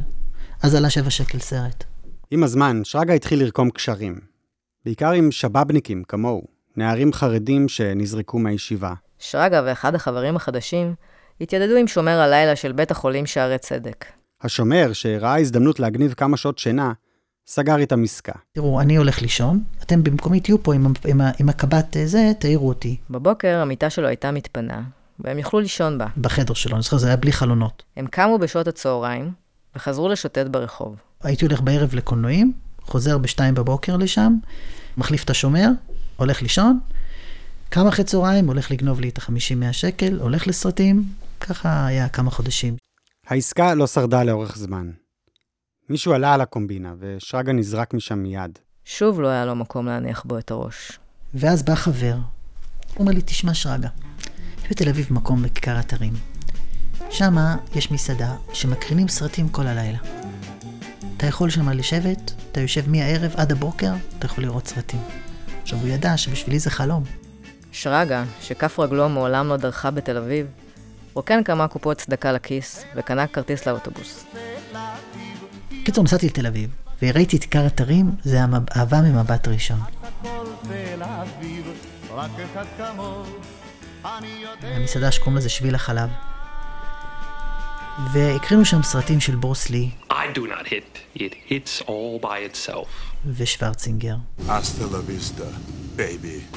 אז 0.62 0.75
עלה 0.75 0.90
7 0.90 1.11
שקל 1.11 1.38
סרט. 1.38 1.85
עם 2.31 2.45
הזמן, 2.45 2.81
שרגא 2.85 3.12
התחיל 3.12 3.42
לרקום 3.42 3.71
קשרים. 3.71 4.19
בעיקר 4.85 5.11
עם 5.11 5.31
שבאבניקים 5.31 6.02
כמוהו, 6.09 6.42
נערים 6.76 7.12
חרדים 7.12 7.69
שנזרקו 7.69 8.38
מהישיבה. 8.38 8.95
שרגא 9.19 9.62
ואחד 9.66 9.95
החברים 9.95 10.37
החדשים 10.37 10.95
התיידדו 11.40 11.76
עם 11.76 11.87
שומר 11.87 12.21
הלילה 12.21 12.57
של 12.57 12.73
בית 12.73 12.90
החולים 12.90 13.26
שערי 13.26 13.59
צדק. 13.59 14.04
השומר, 14.42 14.92
שראה 14.92 15.38
הזדמנות 15.38 15.81
להגניב 15.81 16.12
כמה 16.12 16.37
שעות 16.37 16.59
שינה, 16.59 16.92
סגר 17.46 17.76
איתם 17.76 18.04
עסקה. 18.04 18.32
תראו, 18.52 18.80
אני 18.80 18.96
הולך 18.96 19.22
לישון, 19.22 19.62
אתם 19.82 20.04
במקומי 20.04 20.40
תהיו 20.40 20.62
פה 20.62 20.75
עם, 20.75 20.92
עם, 21.06 21.20
עם 21.38 21.49
הקב"ט 21.49 21.96
זה, 22.04 22.32
תעירו 22.38 22.68
אותי. 22.68 22.96
בבוקר 23.11 23.58
המיטה 23.58 23.90
שלו 23.90 24.08
הייתה 24.08 24.30
מתפנה, 24.30 24.82
והם 25.18 25.38
יכלו 25.38 25.61
לישון 25.61 25.99
בה. 25.99 26.06
בחדר 26.16 26.54
שלו, 26.54 26.75
אני 26.75 26.82
זוכר, 26.82 26.96
זה 26.96 27.06
היה 27.06 27.16
בלי 27.16 27.32
חלונות. 27.32 27.82
הם 27.96 28.06
קמו 28.06 28.38
בשעות 28.38 28.68
הצהריים, 28.68 29.32
וחזרו 29.76 30.08
לשוטט 30.08 30.46
ברחוב. 30.46 30.96
הייתי 31.22 31.44
הולך 31.44 31.61
בערב 31.61 31.94
לקולנועים, 31.94 32.52
חוזר 32.82 33.18
בשתיים 33.18 33.54
בבוקר 33.54 33.96
לשם, 33.96 34.34
מחליף 34.96 35.25
את 35.25 35.30
השומר, 35.30 35.68
הולך 36.16 36.42
לישון, 36.42 36.78
קם 37.68 37.87
אחרי 37.87 38.04
צהריים, 38.04 38.46
הולך 38.46 38.70
לגנוב 38.70 39.00
לי 39.00 39.08
את 39.08 39.18
ה-50-100 39.18 39.72
שקל, 39.72 40.18
הולך 40.20 40.46
לסרטים, 40.46 41.04
ככה 41.40 41.87
היה 41.87 42.08
כמה 42.08 42.30
חודשים. 42.30 42.76
העסקה 43.26 43.75
לא 43.75 43.87
שרדה 43.87 44.25
לאורך 44.25 44.56
זמן. 44.56 44.90
מישהו 45.91 46.12
עלה 46.12 46.35
על 46.35 46.41
הקומבינה, 46.41 46.95
ושרגא 46.99 47.53
נזרק 47.53 47.95
משם 47.95 48.19
מיד. 48.19 48.59
שוב 48.85 49.21
לא 49.21 49.29
היה 49.29 49.45
לו 49.45 49.55
מקום 49.55 49.87
להניח 49.87 50.23
בו 50.27 50.39
את 50.39 50.51
הראש. 50.51 50.99
ואז 51.35 51.62
בא 51.62 51.75
חבר, 51.75 52.15
הוא 52.15 52.99
אומר 52.99 53.12
לי, 53.12 53.21
תשמע 53.25 53.55
שרגא, 53.55 53.89
יש 54.65 54.71
בתל 54.71 54.89
אביב 54.89 55.07
מקום 55.11 55.43
בכיכר 55.43 55.81
אתרים. 55.81 56.12
שמה 57.11 57.57
יש 57.75 57.91
מסעדה 57.91 58.37
שמקרינים 58.53 59.09
סרטים 59.09 59.49
כל 59.49 59.67
הלילה. 59.67 59.99
אתה 61.17 61.27
יכול 61.27 61.51
שם 61.51 61.69
לשבת, 61.69 62.33
אתה 62.53 62.61
יושב 62.61 62.91
מהערב 62.91 63.35
עד 63.37 63.53
הבוקר, 63.53 63.93
אתה 64.19 64.27
יכול 64.27 64.45
לראות 64.45 64.67
סרטים. 64.67 65.01
עכשיו, 65.62 65.79
הוא 65.79 65.89
ידע 65.89 66.17
שבשבילי 66.17 66.59
זה 66.59 66.71
חלום. 66.71 67.05
שרגא, 67.73 68.25
שכף 68.41 68.79
רגלו 68.79 69.09
מעולם 69.09 69.49
לא 69.49 69.57
דרכה 69.57 69.91
בתל 69.91 70.17
אביב, 70.17 70.47
רוקן 71.15 71.45
כמה 71.45 71.69
קופות 71.69 71.97
צדקה 71.97 72.33
לכיס, 72.33 72.85
וקנה 72.97 73.27
כרטיס 73.27 73.67
לאוטובוס. 73.67 74.25
קיצור, 75.85 76.05
נסעתי 76.05 76.27
לתל 76.27 76.47
אביב, 76.47 76.71
וראיתי 77.03 77.37
את 77.37 77.43
כיכר 77.45 77.67
אתרים, 77.67 78.11
זה 78.25 78.43
המב- 78.43 78.71
אהבה 78.77 79.01
ממבט 79.01 79.49
ראשון. 79.49 79.81
המסעדה 84.62 85.12
שקוראים 85.12 85.37
לזה 85.37 85.49
שביל 85.49 85.75
החלב. 85.75 86.11
והקרינו 88.12 88.65
שם 88.65 88.83
סרטים 88.83 89.21
של 89.21 89.37
ברוסלי 89.37 89.91
I 90.11 90.15
do 90.35 90.41
not 90.41 90.67
hit. 90.69 91.19
It 91.19 91.33
hits 91.49 91.83
all 91.87 92.23
by 92.25 92.27
itself. 92.53 92.87
ושוורצינגר, 93.27 94.15
Hasta 94.49 94.51
la 94.93 95.11
vista, 95.11 95.45
baby. 95.97 96.57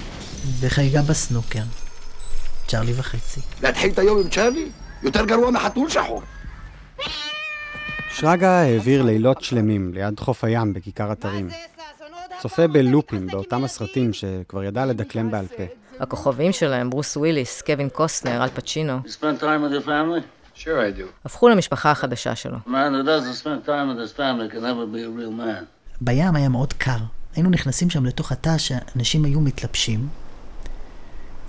וחגיגה 0.60 1.02
בסנוקר, 1.02 1.62
צ'ארלי 2.68 2.94
וחצי. 2.96 3.40
להתחיל 3.64 3.92
את 3.92 4.00
היום 4.00 4.22
עם 4.22 4.30
צ'ארלי? 4.30 4.70
יותר 5.04 5.26
גרוע 5.26 5.52
מחתול 5.52 5.90
שחור. 5.90 6.22
שרגא 8.16 8.48
העביר 8.48 9.02
לילות 9.02 9.44
שלמים 9.44 9.94
ליד 9.94 10.20
חוף 10.20 10.44
הים 10.44 10.74
בכיכר 10.74 11.12
אתרים. 11.12 11.50
צופה 12.42 12.68
בלופים 12.68 13.28
באותם 13.28 13.64
הסרטים 13.64 14.14
שכבר 14.14 14.64
ידע 14.64 14.86
לדקלם 14.86 15.32
בעל 15.32 15.48
פה. 15.48 15.64
הכוכבים 16.00 16.52
שלהם, 16.52 16.90
ברוס 16.90 17.18
וויליס, 17.18 17.62
קווין 17.62 17.90
קוסטנר, 17.90 18.44
אל 18.44 18.50
פצ'ינו, 18.50 19.00
You 19.06 19.08
spend 19.08 19.42
time 19.42 19.44
with 19.44 19.84
your 19.84 19.88
family? 19.88 20.22
Sure 20.60 20.66
I 20.66 21.00
do. 21.00 21.06
הפכו 21.26 21.50
למשפחה 21.50 21.92
החדשה 21.92 22.36
שלו. 22.36 22.58
A 22.66 22.70
man 22.70 22.72
who 22.72 23.06
doesn't 23.08 23.44
spend 23.44 23.68
time 23.68 23.90
with 23.90 24.00
his 24.00 24.18
family 24.18 24.54
can 24.54 24.62
never 24.62 24.86
be 24.96 25.00
a 25.00 25.20
real 25.20 25.40
man. 25.40 25.66
בים 26.02 26.36
היה 26.36 26.50
מאוד 26.50 26.74
קר. 26.74 26.98
היינו 27.36 27.50
נכנסים 27.50 27.90
שם 27.90 28.06
לתוך 28.06 28.32
התא 28.32 28.58
שאנשים 28.58 29.26
היו 29.26 29.40
מתלבשים, 29.40 30.08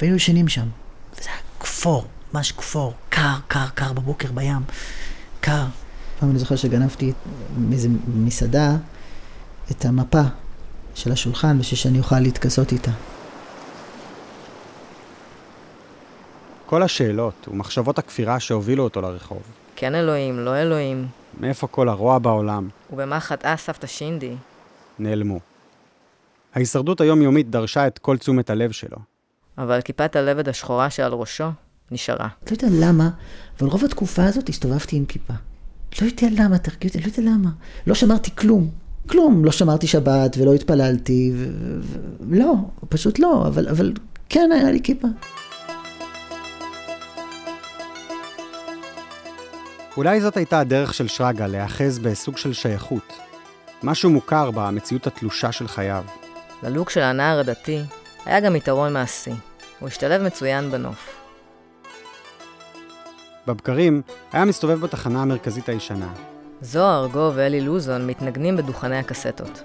והיינו 0.00 0.16
ישנים 0.16 0.48
שם. 0.48 0.66
וזה 1.18 1.30
היה 1.30 1.38
כפור, 1.60 2.04
ממש 2.34 2.52
כפור. 2.52 2.92
קר, 3.08 3.36
קר, 3.48 3.66
קר 3.74 3.92
בבוקר 3.92 4.32
בים. 4.32 4.62
קר. 5.40 5.64
פעם 6.20 6.30
אני 6.30 6.38
זוכר 6.38 6.56
שגנבתי 6.56 7.12
מאיזה 7.58 7.88
מסעדה 8.06 8.76
את 9.70 9.84
המפה 9.84 10.22
של 10.94 11.12
השולחן 11.12 11.58
בשביל 11.58 11.78
שאני 11.78 11.98
אוכל 11.98 12.20
להתכסות 12.20 12.72
איתה. 12.72 12.90
כל 16.66 16.82
השאלות 16.82 17.48
ומחשבות 17.48 17.98
הכפירה 17.98 18.40
שהובילו 18.40 18.84
אותו 18.84 19.00
לרחוב. 19.00 19.42
כן 19.76 19.94
אלוהים, 19.94 20.38
לא 20.38 20.56
אלוהים, 20.56 21.06
מאיפה 21.40 21.66
כל 21.66 21.88
הרוע 21.88 22.18
בעולם 22.18 22.68
ובמה 22.92 23.20
חטאה 23.20 23.56
סבתא 23.56 23.86
שינדי. 23.86 24.34
נעלמו. 24.98 25.40
ההישרדות 26.54 27.00
היומיומית 27.00 27.50
דרשה 27.50 27.86
את 27.86 27.98
כל 27.98 28.16
תשומת 28.16 28.50
הלב 28.50 28.70
שלו. 28.70 28.98
אבל 29.58 29.80
כיפת 29.80 30.16
הלבד 30.16 30.48
השחורה 30.48 30.90
שעל 30.90 31.12
ראשו 31.12 31.48
נשארה. 31.90 32.28
לא 32.46 32.50
יודע 32.50 32.66
למה, 32.80 33.10
אבל 33.60 33.68
רוב 33.68 33.84
התקופה 33.84 34.24
הזאת 34.24 34.48
הסתובבתי 34.48 34.96
עם 34.96 35.04
כיפה. 35.04 35.34
לא 36.00 36.06
יודע 36.06 36.42
למה, 36.42 36.58
תרגיע 36.58 36.90
אותי, 36.90 37.00
לא 37.00 37.06
יודע 37.06 37.30
למה. 37.30 37.50
לא 37.86 37.94
שמרתי 37.94 38.30
כלום. 38.34 38.70
כלום. 39.06 39.44
לא 39.44 39.52
שמרתי 39.52 39.86
שבת 39.86 40.36
ולא 40.38 40.54
התפללתי, 40.54 41.32
ו... 41.34 41.46
ו... 41.80 41.98
לא, 42.30 42.54
פשוט 42.88 43.18
לא, 43.18 43.46
אבל, 43.46 43.68
אבל 43.68 43.92
כן 44.28 44.50
היה 44.52 44.70
לי 44.70 44.80
כיפה. 44.82 45.08
אולי 49.96 50.20
זאת 50.20 50.36
הייתה 50.36 50.60
הדרך 50.60 50.94
של 50.94 51.08
שרגא 51.08 51.46
להיאחז 51.46 51.98
בסוג 51.98 52.36
של 52.36 52.52
שייכות. 52.52 53.12
משהו 53.82 54.10
מוכר 54.10 54.50
במציאות 54.50 55.06
התלושה 55.06 55.52
של 55.52 55.68
חייו. 55.68 56.04
ללוק 56.62 56.90
של 56.90 57.00
הנער 57.00 57.38
הדתי 57.38 57.80
היה 58.24 58.40
גם 58.40 58.56
יתרון 58.56 58.92
מעשי. 58.92 59.30
הוא 59.80 59.88
השתלב 59.88 60.22
מצוין 60.22 60.70
בנוף. 60.70 61.25
בבקרים 63.46 64.02
היה 64.32 64.44
מסתובב 64.44 64.80
בתחנה 64.80 65.22
המרכזית 65.22 65.68
הישנה. 65.68 66.08
זוהר, 66.60 67.06
גו 67.06 67.32
ואלי 67.34 67.60
לוזון 67.60 68.06
מתנגנים 68.06 68.56
בדוכני 68.56 68.98
הקסטות. 68.98 69.62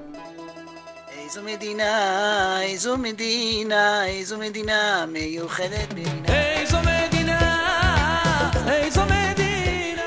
איזו 1.24 1.42
מדינה, 1.44 2.62
איזו 2.62 2.98
מדינה, 2.98 4.06
איזו 4.06 4.38
מדינה 4.38 5.06
מיוחדת 5.12 5.94
במינה. 5.94 6.28
איזו 6.28 6.78
מדינה, 6.80 7.52
איזו 8.68 9.02
מדינה. 9.06 10.02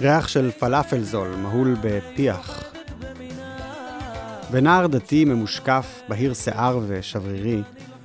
ריח 0.00 0.28
של 0.28 0.50
פלאפל 0.58 1.02
זול, 1.02 1.28
מהול 1.28 1.76
בפיח. 1.82 2.64
ונער 4.50 4.86
דתי 4.86 5.24
ממושקף, 5.24 6.02
בהיר 6.08 6.34
שיער 6.34 6.78
ושברירי, 6.86 7.62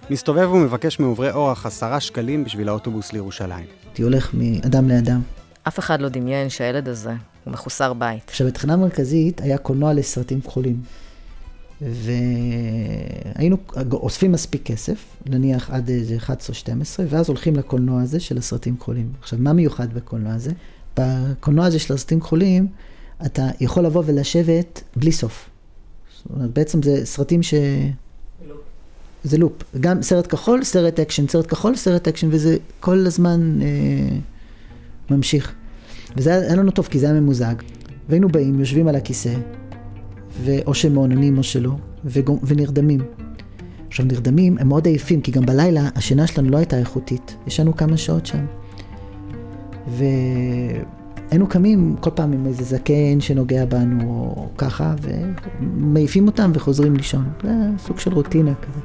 מסתובב 0.10 0.52
ומבקש 0.52 1.00
מעוברי 1.00 1.32
אורח 1.32 1.66
עשרה 1.66 2.00
שקלים 2.00 2.44
בשביל 2.44 2.70
האוטובוס 2.70 3.14
לירושלים. 3.14 3.66
הייתי 3.86 4.02
הולך 4.02 4.34
מאדם 4.34 4.90
לאדם. 4.90 5.22
אף 5.68 5.80
אחד 5.80 6.02
לא 6.02 6.10
דמיין 6.10 6.50
שהילד 6.50 6.88
הזה 6.88 7.14
הוא 7.44 7.54
מחוסר 7.54 7.94
בית. 7.94 8.24
עכשיו, 8.30 8.48
בתחנה 8.48 8.74
המרכזית 8.74 9.42
היה 9.42 9.58
קולנוע 9.58 9.94
לסרטים 9.94 10.42
כחולים. 10.42 10.82
והיינו 11.82 13.58
אוספים 13.94 14.32
מספיק 14.32 14.66
כסף, 14.66 15.06
נניח 15.26 15.70
עד 15.70 15.90
איזה 15.90 16.18
11 16.18 16.50
או 16.50 16.54
12, 16.54 17.06
ואז 17.10 17.30
הולכים 17.30 17.56
לקולנוע 17.56 18.02
הזה 18.02 18.20
של 18.20 18.38
הסרטים 18.38 18.78
כחולים. 18.78 19.12
עכשיו, 19.22 19.40
מה 19.42 19.54
מיוחד 19.54 19.94
בקולנוע 19.94 20.34
הזה? 20.34 20.52
בקולנוע 20.98 21.66
הזה 21.66 21.80
של 21.80 21.94
הסרטים 21.94 22.20
כחולים, 22.20 22.68
אתה 23.26 23.48
יכול 23.60 23.86
לבוא 23.86 24.04
ולשבת 24.06 24.84
בלי 24.96 25.12
סוף. 25.12 25.50
זאת 26.18 26.28
אומרת, 26.36 26.54
בעצם 26.54 26.84
זה 26.84 27.06
סרטים 27.06 27.44
ש... 27.44 27.54
זה 29.24 29.38
loop. 29.38 29.54
גם 29.80 30.02
סרט 30.02 30.28
כחול, 30.28 30.64
סרט 30.64 31.00
אקשן, 31.00 31.28
סרט 31.28 31.48
כחול, 31.48 31.76
סרט 31.76 32.08
אקשן, 32.08 32.28
וזה 32.32 32.58
כל 32.80 33.06
הזמן 33.06 33.60
אה, 33.62 33.68
ממשיך. 35.12 35.54
וזה 36.18 36.34
היה 36.36 36.56
לנו 36.56 36.72
טוב, 36.72 36.88
כי 36.88 37.00
זה 37.00 37.10
היה 37.10 37.20
ממוזג. 37.20 37.56
והיינו 38.10 38.30
באים, 38.30 38.60
יושבים 38.60 38.88
על 38.88 38.96
הכיסא, 38.96 39.34
ואו 40.44 40.74
שהם 40.74 40.94
מעוננים 40.94 41.38
או 41.38 41.44
שלא, 41.44 41.72
ונרדמים. 42.44 43.00
עכשיו, 43.88 44.06
נרדמים, 44.06 44.58
הם 44.58 44.68
מאוד 44.68 44.86
עייפים, 44.86 45.22
כי 45.22 45.32
גם 45.32 45.46
בלילה 45.46 45.90
השינה 45.96 46.28
שלנו 46.28 46.50
לא 46.50 46.58
הייתה 46.58 46.78
איכותית. 46.78 47.36
ישנו 47.48 47.76
כמה 47.76 47.98
שעות 47.98 48.26
שם. 48.26 48.46
והיינו 51.30 51.48
קמים 51.48 51.96
כל 52.00 52.10
פעם 52.10 52.34
עם 52.34 52.46
איזה 52.46 52.64
זקן 52.64 53.20
שנוגע 53.22 53.66
בנו, 53.66 54.34
או 54.38 54.50
ככה, 54.58 54.96
ומעיפים 55.02 56.28
אותם 56.28 56.52
וחוזרים 56.54 56.96
לישון. 56.96 57.30
זה 57.44 57.52
סוג 57.78 58.00
של 58.00 58.14
רוטינה 58.14 58.54
כזה. 58.62 58.80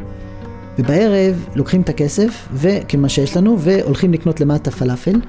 ובערב 0.78 1.46
לוקחים 1.54 1.80
את 1.80 1.88
הכסף, 1.88 2.48
וכמה 2.52 3.08
שיש 3.08 3.36
לנו, 3.36 3.60
והולכים 3.60 4.12
לקנות 4.12 4.40
למטה 4.40 4.70
פלאפל, 4.70 5.20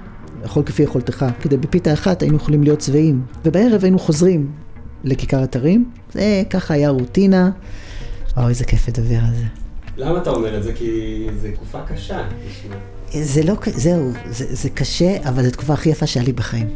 לאכול 0.41 0.63
כפי 0.63 0.84
יכולתך, 0.84 1.25
כדי 1.41 1.57
בפיתה 1.57 1.93
אחת 1.93 2.22
היינו 2.22 2.38
יכולים 2.38 2.63
להיות 2.63 2.81
שבעים. 2.81 3.22
ובערב 3.45 3.84
היינו 3.84 4.00
חוזרים 4.00 4.51
לכיכר 5.03 5.43
אתרים, 5.43 5.91
זה 6.13 6.43
ככה 6.50 6.74
היה 6.74 6.89
רוטינה. 6.89 7.51
וואו, 8.38 8.50
איזה 8.50 8.65
כיף 8.65 8.88
לדבר 8.88 9.17
על 9.17 9.36
זה. 9.36 9.45
למה 9.98 10.22
אתה 10.22 10.29
אומר 10.29 10.57
את 10.57 10.63
זה? 10.63 10.74
כי 10.74 11.27
זו 11.41 11.48
תקופה 11.55 11.81
קשה. 11.81 12.27
זה 13.12 13.43
לא, 13.43 13.53
זהו, 13.65 14.12
זה, 14.29 14.45
זה 14.55 14.69
קשה, 14.69 15.17
אבל 15.29 15.43
זו 15.43 15.51
תקופה 15.51 15.74
הכי 15.74 15.89
יפה 15.89 16.07
שהיה 16.07 16.25
לי 16.25 16.34
בחיים. 16.34 16.67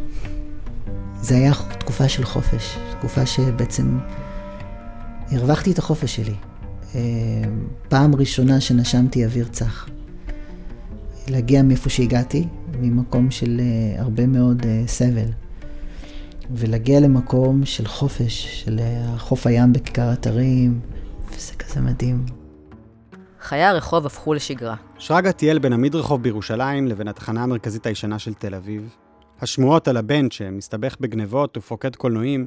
זה 1.21 1.35
היה 1.35 1.53
תקופה 1.79 2.09
של 2.09 2.23
חופש, 2.25 2.77
תקופה 2.99 3.25
שבעצם 3.25 3.99
הרווחתי 5.31 5.71
את 5.71 5.77
החופש 5.77 6.15
שלי. 6.15 6.35
אה, 6.95 7.01
פעם 7.89 8.15
ראשונה 8.15 8.61
שנשמתי 8.61 9.25
אוויר 9.25 9.47
צח. 9.47 9.89
להגיע 11.27 11.63
מאיפה 11.63 11.89
שהגעתי, 11.89 12.47
ממקום 12.79 13.31
של 13.31 13.59
אה, 13.59 14.01
הרבה 14.01 14.27
מאוד 14.27 14.65
אה, 14.65 14.83
סבל. 14.87 15.29
ולהגיע 16.51 16.99
למקום 16.99 17.65
של 17.65 17.87
חופש, 17.87 18.63
של 18.63 18.79
חוף 19.17 19.47
הים 19.47 19.73
בכיכר 19.73 20.13
אתרים, 20.13 20.79
וזה 21.35 21.53
כזה 21.53 21.81
מדהים. 21.81 22.25
חיי 23.41 23.63
הרחוב 23.63 24.05
הפכו 24.05 24.33
לשגרה. 24.33 24.75
שרגא 24.97 25.31
טייל 25.31 25.59
בין 25.59 25.73
המדרחוב 25.73 26.23
בירושלים 26.23 26.87
לבין 26.87 27.07
התחנה 27.07 27.43
המרכזית 27.43 27.85
הישנה 27.85 28.19
של 28.19 28.33
תל 28.33 28.55
אביב. 28.55 28.95
השמועות 29.41 29.87
על 29.87 29.97
הבן 29.97 30.31
שמסתבך 30.31 30.95
בגנבות 30.99 31.57
ופוקד 31.57 31.95
קולנועים 31.95 32.45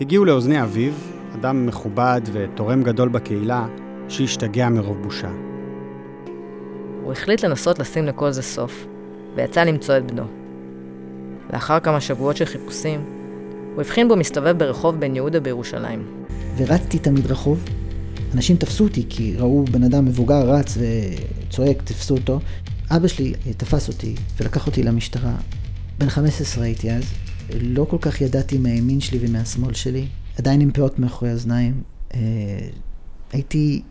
הגיעו 0.00 0.24
לאוזני 0.24 0.62
אביו, 0.62 0.92
אדם 1.34 1.66
מכובד 1.66 2.20
ותורם 2.32 2.82
גדול 2.82 3.08
בקהילה, 3.08 3.66
שהשתגע 4.08 4.68
מרוב 4.68 5.02
בושה. 5.02 5.30
הוא 7.02 7.12
החליט 7.12 7.44
לנסות 7.44 7.78
לשים 7.78 8.06
לכל 8.06 8.30
זה 8.30 8.42
סוף, 8.42 8.86
ויצא 9.36 9.64
למצוא 9.64 9.96
את 9.96 10.12
בנו. 10.12 10.22
לאחר 11.52 11.80
כמה 11.80 12.00
שבועות 12.00 12.36
של 12.36 12.44
חיפושים, 12.44 13.00
הוא 13.74 13.80
הבחין 13.80 14.08
בו 14.08 14.16
מסתובב 14.16 14.58
ברחוב 14.58 15.00
בן 15.00 15.16
יהודה 15.16 15.40
בירושלים. 15.40 16.24
ורצתי 16.56 16.96
את 16.96 17.06
המדרחוב, 17.06 17.64
אנשים 18.34 18.56
תפסו 18.56 18.84
אותי 18.84 19.06
כי 19.08 19.36
ראו 19.38 19.64
בן 19.64 19.82
אדם 19.82 20.04
מבוגר 20.04 20.50
רץ 20.50 20.78
וצועק, 20.78 21.82
תפסו 21.82 22.14
אותו. 22.14 22.40
אבא 22.90 23.08
שלי 23.08 23.32
תפס 23.56 23.88
אותי 23.88 24.14
ולקח 24.40 24.66
אותי 24.66 24.82
למשטרה. 24.82 25.34
בן 26.02 26.08
15 26.08 26.64
הייתי 26.64 26.90
אז, 26.90 27.04
לא 27.60 27.86
כל 27.90 27.96
כך 28.00 28.20
ידעתי 28.20 28.58
מהימין 28.58 29.00
שלי 29.00 29.18
ומהשמאל 29.22 29.74
שלי, 29.74 30.06
עדיין 30.38 30.60
עם 30.60 30.70
פאות 30.72 30.98
מאחורי 30.98 31.30
האוזניים. 31.30 31.82
אה, 32.14 32.20
הייתי 33.32 33.82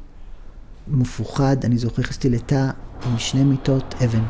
מפוחד, 0.87 1.57
אני 1.63 1.77
זוכר, 1.77 2.01
נכנסתי 2.01 2.29
לתא 2.29 2.69
עם 3.05 3.17
שני 3.17 3.43
מיטות 3.43 3.95
אבן. 4.03 4.23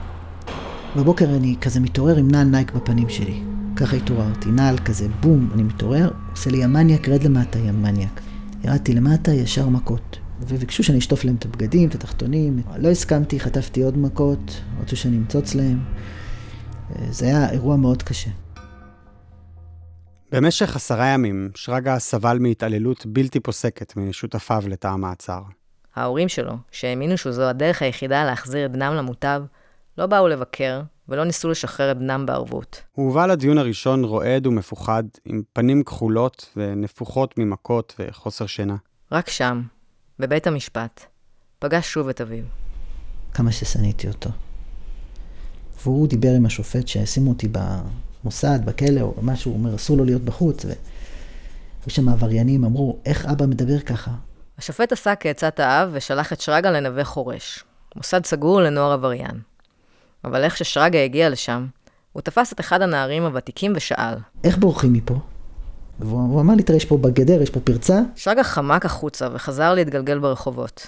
בבוקר 0.95 1.25
אני 1.35 1.55
כזה 1.61 1.79
מתעורר 1.79 2.17
עם 2.17 2.31
נעל 2.31 2.47
נייק 2.47 2.71
בפנים 2.71 3.09
שלי. 3.09 3.41
ככה 3.75 3.95
התעוררתי, 3.95 4.49
נעל 4.49 4.77
כזה, 4.77 5.07
בום, 5.19 5.49
אני 5.53 5.63
מתעורר, 5.63 6.11
עושה 6.31 6.49
לי 6.49 6.63
המניאק, 6.63 7.09
רד 7.09 7.23
למטה, 7.23 7.59
יא 7.59 7.71
מניאק. 7.71 8.21
ירדתי 8.63 8.93
למטה, 8.93 9.33
ישר 9.33 9.69
מכות. 9.69 10.17
וביקשו 10.47 10.83
שאני 10.83 10.97
אשטוף 10.97 11.23
להם 11.23 11.35
את 11.35 11.45
הבגדים, 11.45 11.89
את 11.89 11.95
התחתונים. 11.95 12.61
לא 12.77 12.89
הסכמתי, 12.89 13.39
חטפתי 13.39 13.83
עוד 13.83 13.97
מכות, 13.97 14.61
רצו 14.81 14.95
שאני 14.95 15.17
אמצוץ 15.17 15.55
להם. 15.55 15.79
זה 17.09 17.25
היה 17.25 17.49
אירוע 17.49 17.75
מאוד 17.75 18.03
קשה. 18.03 18.29
במשך 20.31 20.75
עשרה 20.75 21.07
ימים, 21.07 21.49
שרגא 21.55 21.99
סבל 21.99 22.37
מהתעללות 22.39 23.05
בלתי 23.05 23.39
פוסקת 23.39 23.95
משותפיו 23.95 24.63
לתא 24.67 24.87
המעצר. 24.87 25.41
ההורים 25.95 26.29
שלו, 26.29 26.53
שהאמינו 26.71 27.17
שזו 27.17 27.43
הדרך 27.43 27.81
היחידה 27.81 28.25
להחזיר 28.25 28.65
את 28.65 28.71
בנם 28.71 28.93
למוטב, 28.93 29.43
לא 29.97 30.05
באו 30.05 30.27
לבקר 30.27 30.81
ולא 31.09 31.23
ניסו 31.23 31.49
לשחרר 31.49 31.91
את 31.91 31.97
בנם 31.97 32.25
בערבות. 32.25 32.81
הוא 32.91 33.05
הובא 33.05 33.25
לדיון 33.25 33.57
הראשון 33.57 34.03
רועד 34.03 34.47
ומפוחד, 34.47 35.03
עם 35.25 35.41
פנים 35.53 35.83
כחולות 35.83 36.49
ונפוחות 36.55 37.37
ממכות 37.37 37.95
וחוסר 37.99 38.45
שינה. 38.45 38.75
רק 39.11 39.29
שם, 39.29 39.61
בבית 40.19 40.47
המשפט, 40.47 41.05
פגש 41.59 41.93
שוב 41.93 42.09
את 42.09 42.21
אביו. 42.21 42.43
כמה 43.33 43.51
ששנאתי 43.51 44.07
אותו. 44.07 44.29
והוא 45.83 46.07
דיבר 46.07 46.31
עם 46.35 46.45
השופט 46.45 46.87
שישימו 46.87 47.29
אותי 47.29 47.47
במוסד, 47.51 48.59
בכלא 48.65 49.01
או 49.01 49.13
משהו, 49.21 49.51
הוא 49.51 49.59
אומר, 49.59 49.75
אסור 49.75 49.97
לו 49.97 50.05
להיות 50.05 50.21
בחוץ. 50.21 50.65
והיו 50.65 50.75
שם 51.87 52.09
עבריינים, 52.09 52.63
אמרו, 52.65 52.97
איך 53.05 53.25
אבא 53.25 53.45
מדבר 53.45 53.79
ככה? 53.79 54.11
השופט 54.57 54.91
עשה 54.91 55.15
כעצת 55.15 55.59
האב 55.59 55.89
ושלח 55.91 56.33
את 56.33 56.41
שרגא 56.41 56.69
לנווה 56.69 57.03
חורש, 57.03 57.63
מוסד 57.95 58.25
סגור 58.25 58.61
לנוער 58.61 58.91
עבריין. 58.91 59.39
אבל 60.23 60.43
איך 60.43 60.57
ששרגא 60.57 60.99
הגיע 60.99 61.29
לשם, 61.29 61.67
הוא 62.13 62.21
תפס 62.21 62.53
את 62.53 62.59
אחד 62.59 62.81
הנערים 62.81 63.23
הוותיקים 63.23 63.73
ושאל. 63.75 64.15
איך 64.43 64.57
בורחים 64.57 64.93
מפה? 64.93 65.19
והוא 65.99 66.41
אמר 66.41 66.55
לי, 66.55 66.63
תראה, 66.63 66.77
יש 66.77 66.85
פה 66.85 66.97
בגדר, 66.97 67.41
יש 67.41 67.49
פה 67.49 67.59
פרצה. 67.59 67.99
שרגא 68.15 68.43
חמק 68.43 68.85
החוצה 68.85 69.27
וחזר 69.33 69.73
להתגלגל 69.73 70.19
ברחובות. 70.19 70.87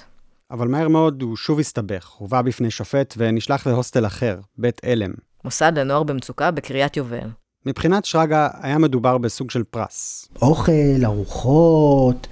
אבל 0.54 0.68
מהר 0.68 0.88
מאוד 0.88 1.22
הוא 1.22 1.36
שוב 1.36 1.60
הסתבך, 1.60 2.10
הובא 2.18 2.42
בפני 2.42 2.72
שופט 2.72 3.14
ונשלח 3.18 3.68
להוסטל 3.68 4.06
אחר, 4.06 4.40
בית 4.58 4.82
אלם. 4.86 5.12
מוסד 5.46 5.72
לנוער 5.76 6.04
במצוקה 6.04 6.52
בקריית 6.52 6.98
יובל. 6.98 7.30
מבחינת 7.66 8.06
שרגא 8.06 8.48
היה 8.62 8.78
מדובר 8.78 9.18
בסוג 9.18 9.52
של 9.52 9.64
פרס. 9.64 10.28
אוכל, 10.42 10.72
ארוחות, 11.04 12.28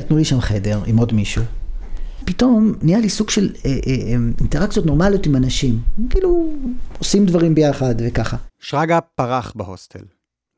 נתנו 0.00 0.16
לי 0.16 0.24
שם 0.24 0.40
חדר 0.40 0.80
עם 0.86 0.96
עוד 0.96 1.12
מישהו. 1.12 1.42
פתאום 2.24 2.72
נהיה 2.82 2.98
לי 2.98 3.08
סוג 3.08 3.30
של 3.30 3.50
אה, 3.64 3.70
אה, 3.70 3.92
אה, 3.92 4.16
אינטראקציות 4.40 4.86
נורמליות 4.86 5.26
עם 5.26 5.36
אנשים. 5.36 5.80
כאילו, 6.10 6.52
עושים 6.98 7.26
דברים 7.26 7.54
ביחד 7.54 7.94
וככה. 7.98 8.36
שרגא 8.60 8.98
פרח 9.14 9.52
בהוסטל. 9.56 10.04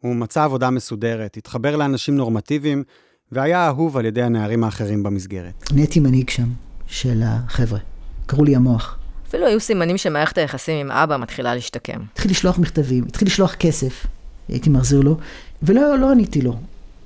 הוא 0.00 0.16
מצא 0.16 0.44
עבודה 0.44 0.70
מסודרת, 0.70 1.36
התחבר 1.36 1.76
לאנשים 1.76 2.16
נורמטיביים, 2.16 2.84
והיה 3.32 3.66
אהוב 3.66 3.96
על 3.96 4.06
ידי 4.06 4.22
הנערים 4.22 4.64
האחרים 4.64 5.02
במסגרת. 5.02 5.72
נהייתי 5.72 6.00
מנהיג 6.00 6.30
שם, 6.30 6.48
של 6.88 7.22
החבר'ה. 7.24 7.78
קראו 8.26 8.44
לי 8.44 8.56
המוח. 8.56 8.98
אפילו 9.28 9.46
היו 9.46 9.60
סימנים 9.60 9.98
שמערכת 9.98 10.38
היחסים 10.38 10.76
עם 10.76 10.90
אבא 10.90 11.16
מתחילה 11.16 11.54
להשתקם. 11.54 12.00
התחיל 12.12 12.30
לשלוח 12.30 12.58
מכתבים, 12.58 13.04
התחיל 13.04 13.28
לשלוח 13.28 13.54
כסף, 13.54 14.06
הייתי 14.48 14.70
מחזיר 14.70 15.00
לו, 15.00 15.16
ולא 15.62 15.98
לא 15.98 16.10
עניתי 16.10 16.42
לו. 16.42 16.56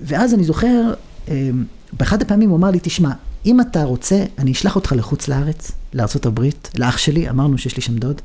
ואז 0.00 0.34
אני 0.34 0.44
זוכר, 0.44 0.94
אה, 1.28 1.50
באחד 1.92 2.22
הפעמים 2.22 2.50
הוא 2.50 2.58
אמר 2.58 2.70
לי, 2.70 2.78
תשמע, 2.82 3.10
אם 3.46 3.60
אתה 3.60 3.84
רוצה, 3.84 4.24
אני 4.38 4.52
אשלח 4.52 4.76
אותך 4.76 4.92
לחוץ 4.96 5.28
לארץ, 5.28 5.72
לארה"ב, 5.92 6.48
לאח 6.78 6.98
שלי, 6.98 7.30
אמרנו 7.30 7.58
שיש 7.58 7.76
לי 7.76 7.82
שם 7.82 7.96
דוד. 7.96 8.20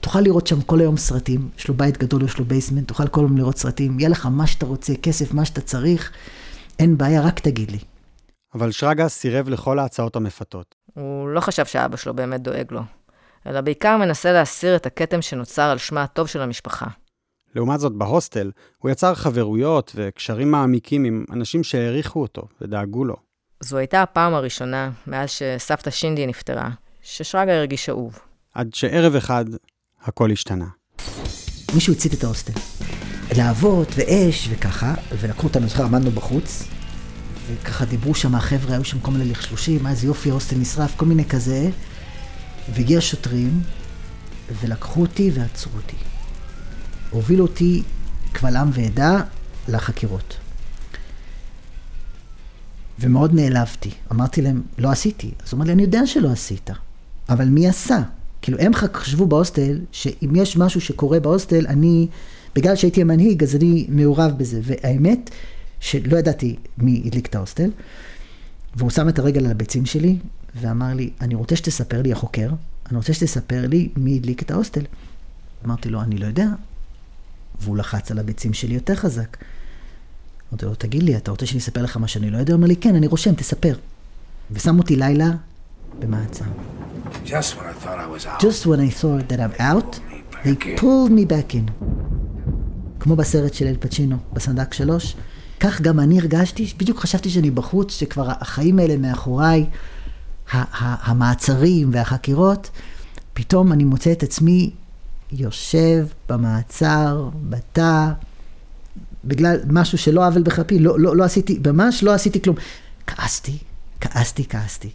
תוכל 0.00 0.20
לראות 0.20 0.46
שם 0.46 0.60
כל 0.60 0.80
היום 0.80 0.96
סרטים, 0.96 1.48
יש 1.58 1.68
לו 1.68 1.74
בית 1.74 1.98
גדול, 1.98 2.24
יש 2.24 2.38
לו 2.38 2.44
basement, 2.44 2.88
תוכל 2.88 3.08
כל 3.08 3.20
היום 3.20 3.36
לראות 3.38 3.58
סרטים, 3.58 4.00
יהיה 4.00 4.08
לך 4.08 4.26
מה 4.26 4.46
שאתה 4.46 4.66
רוצה, 4.66 4.94
כסף, 5.02 5.34
מה 5.34 5.44
שאתה 5.44 5.60
צריך, 5.60 6.10
אין 6.78 6.98
בעיה, 6.98 7.22
רק 7.22 7.40
תגיד 7.40 7.70
לי. 7.70 7.78
אבל 8.54 8.72
שרגא 8.72 9.08
סירב 9.08 9.48
לכל 9.48 9.78
ההצעות 9.78 10.16
המפתות. 10.16 10.71
הוא 10.94 11.28
לא 11.28 11.40
חשב 11.40 11.64
שאבא 11.64 11.96
שלו 11.96 12.14
באמת 12.14 12.42
דואג 12.42 12.72
לו, 12.72 12.80
אלא 13.46 13.60
בעיקר 13.60 13.96
מנסה 13.96 14.32
להסיר 14.32 14.76
את 14.76 14.86
הכתם 14.86 15.22
שנוצר 15.22 15.62
על 15.62 15.78
שמה 15.78 16.02
הטוב 16.02 16.26
של 16.26 16.40
המשפחה. 16.40 16.86
לעומת 17.54 17.80
זאת, 17.80 17.92
בהוסטל, 17.92 18.50
הוא 18.78 18.90
יצר 18.90 19.14
חברויות 19.14 19.92
וקשרים 19.94 20.50
מעמיקים 20.50 21.04
עם 21.04 21.24
אנשים 21.32 21.64
שהעריכו 21.64 22.20
אותו 22.20 22.42
ודאגו 22.60 23.04
לו. 23.04 23.16
זו 23.60 23.76
הייתה 23.76 24.02
הפעם 24.02 24.34
הראשונה, 24.34 24.90
מאז 25.06 25.30
שסבתא 25.30 25.90
שינדי 25.90 26.26
נפטרה, 26.26 26.70
ששרגא 27.02 27.52
הרגיש 27.52 27.88
אהוב. 27.88 28.18
עד 28.54 28.74
שערב 28.74 29.14
אחד 29.14 29.44
הכל 30.02 30.30
השתנה. 30.30 30.66
מישהו 31.74 31.92
הצית 31.92 32.14
את 32.14 32.24
ההוסטל. 32.24 32.52
להבות 33.36 33.88
ואש 33.96 34.48
וככה, 34.50 34.94
ולקחו 35.20 35.46
אותנו, 35.46 35.68
זוכר, 35.68 35.84
עמדנו 35.84 36.10
בחוץ, 36.10 36.68
וככה 37.46 37.84
דיברו 37.84 38.14
שם 38.14 38.34
החבר'ה, 38.34 38.74
היו 38.74 38.84
שם 38.84 39.00
כל 39.00 39.10
מיני 39.10 39.24
לכשושים, 39.24 39.86
איזה 39.86 40.06
יופי, 40.06 40.30
ההוסטל 40.30 40.56
נשרף, 40.56 40.96
כל 40.96 41.06
מיני 41.06 41.24
כזה. 41.24 41.70
והגיע 42.74 43.00
שוטרים, 43.00 43.62
ולקחו 44.60 45.00
אותי 45.00 45.30
ועצרו 45.34 45.72
אותי. 45.76 45.96
הובילו 47.10 47.44
אותי 47.44 47.82
קבל 48.32 48.56
עם 48.56 48.70
ועדה 48.72 49.20
לחקירות. 49.68 50.36
ומאוד 53.00 53.34
נעלבתי. 53.34 53.90
אמרתי 54.12 54.42
להם, 54.42 54.62
לא 54.78 54.90
עשיתי. 54.90 55.30
אז 55.44 55.52
הוא 55.52 55.58
אמר 55.58 55.66
לי, 55.66 55.72
אני 55.72 55.82
יודע 55.82 56.06
שלא 56.06 56.30
עשית, 56.30 56.70
אבל 57.28 57.48
מי 57.48 57.68
עשה? 57.68 57.98
כאילו, 58.42 58.58
הם 58.58 58.72
חשבו 58.74 59.26
בהוסטל, 59.26 59.80
שאם 59.92 60.32
יש 60.36 60.56
משהו 60.56 60.80
שקורה 60.80 61.20
בהוסטל, 61.20 61.66
אני, 61.66 62.08
בגלל 62.54 62.76
שהייתי 62.76 63.00
המנהיג, 63.00 63.42
אז 63.42 63.56
אני 63.56 63.86
מעורב 63.88 64.32
בזה. 64.36 64.60
והאמת, 64.62 65.30
שלא 65.82 66.16
ידעתי 66.18 66.56
מי 66.78 67.02
הדליק 67.06 67.26
את 67.26 67.34
ההוסטל, 67.34 67.70
והוא 68.74 68.90
שם 68.90 69.08
את 69.08 69.18
הרגל 69.18 69.44
על 69.44 69.50
הביצים 69.50 69.86
שלי, 69.86 70.18
ואמר 70.60 70.94
לי, 70.94 71.10
אני 71.20 71.34
רוצה 71.34 71.56
שתספר 71.56 72.02
לי, 72.02 72.12
החוקר, 72.12 72.50
אני 72.90 72.96
רוצה 72.96 73.12
שתספר 73.12 73.66
לי 73.66 73.88
מי 73.96 74.16
הדליק 74.16 74.42
את 74.42 74.50
ההוסטל. 74.50 74.80
אמרתי 75.64 75.88
לו, 75.88 76.02
אני 76.02 76.18
לא 76.18 76.26
יודע. 76.26 76.46
והוא 77.60 77.76
לחץ 77.76 78.10
על 78.10 78.18
הביצים 78.18 78.52
שלי 78.52 78.74
יותר 78.74 78.94
חזק. 78.94 79.36
אמרתי 80.50 80.66
לו, 80.66 80.74
תגיד 80.74 81.02
לי, 81.02 81.16
אתה 81.16 81.30
רוצה 81.30 81.46
שאני 81.46 81.58
אספר 81.58 81.82
לך 81.82 81.96
מה 81.96 82.08
שאני 82.08 82.30
לא 82.30 82.38
יודע? 82.38 82.52
הוא 82.52 82.56
אומר 82.56 82.68
לי, 82.68 82.76
כן, 82.76 82.94
אני 82.94 83.06
רושם, 83.06 83.34
תספר. 83.34 83.76
ושם 84.50 84.78
אותי 84.78 84.96
לילה 84.96 85.30
במעצר. 85.98 86.44
Just 87.24 87.28
when 87.28 87.30
I 87.30 87.84
thought 87.84 87.98
I 87.98 88.06
was 88.06 88.26
out. 88.26 88.40
Just 88.40 88.66
when 88.66 88.80
I 88.80 88.90
thought 89.02 89.28
that 89.28 89.40
I'm 89.40 89.60
out, 89.60 90.00
they 90.44 90.80
pulled 90.80 91.10
me 91.10 91.24
back 91.26 91.54
in. 91.54 91.86
כמו 93.00 93.16
בסרט 93.16 93.54
של 93.54 93.66
אל 93.66 93.76
פצ'ינו, 93.80 94.16
בסנדק 94.32 94.74
שלוש. 94.74 95.16
כך 95.62 95.80
גם 95.80 96.00
אני 96.00 96.18
הרגשתי, 96.18 96.72
בדיוק 96.76 96.98
חשבתי 96.98 97.30
שאני 97.30 97.50
בחוץ, 97.50 97.92
שכבר 97.92 98.28
החיים 98.28 98.78
האלה 98.78 98.96
מאחוריי, 98.96 99.66
המעצרים 100.52 101.90
והחקירות, 101.92 102.70
פתאום 103.32 103.72
אני 103.72 103.84
מוצא 103.84 104.12
את 104.12 104.22
עצמי 104.22 104.70
יושב 105.32 106.06
במעצר, 106.28 107.28
בתא, 107.48 108.08
בגלל 109.24 109.56
משהו 109.66 109.98
שלא 109.98 110.26
עוול 110.26 110.42
בכפי, 110.42 110.78
לא, 110.78 111.00
לא, 111.00 111.16
לא 111.16 111.24
עשיתי, 111.24 111.60
ממש 111.66 112.02
לא 112.02 112.14
עשיתי 112.14 112.42
כלום. 112.42 112.56
כעסתי, 113.06 113.58
כעסתי, 114.00 114.44
כעסתי. 114.48 114.90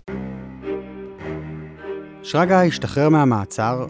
שרגא 2.24 2.62
השתחרר 2.62 3.10
מהמעצר, 3.10 3.88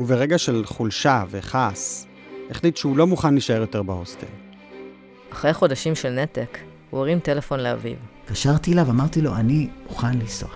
וברגע 0.00 0.38
של 0.38 0.62
חולשה 0.66 1.24
וכעס, 1.30 2.06
החליט 2.50 2.76
שהוא 2.76 2.96
לא 2.96 3.06
מוכן 3.06 3.34
להישאר 3.34 3.60
יותר 3.60 3.82
בהוסטל. 3.82 4.49
אחרי 5.32 5.54
חודשים 5.54 5.94
של 5.94 6.10
נתק, 6.10 6.58
הוא 6.90 7.00
הרים 7.00 7.20
טלפון 7.20 7.60
לאביו. 7.60 7.96
התקשרתי 8.24 8.72
אליו, 8.72 8.90
אמרתי 8.90 9.20
לו, 9.20 9.36
אני 9.36 9.68
מוכן 9.88 10.18
לנסוע. 10.18 10.48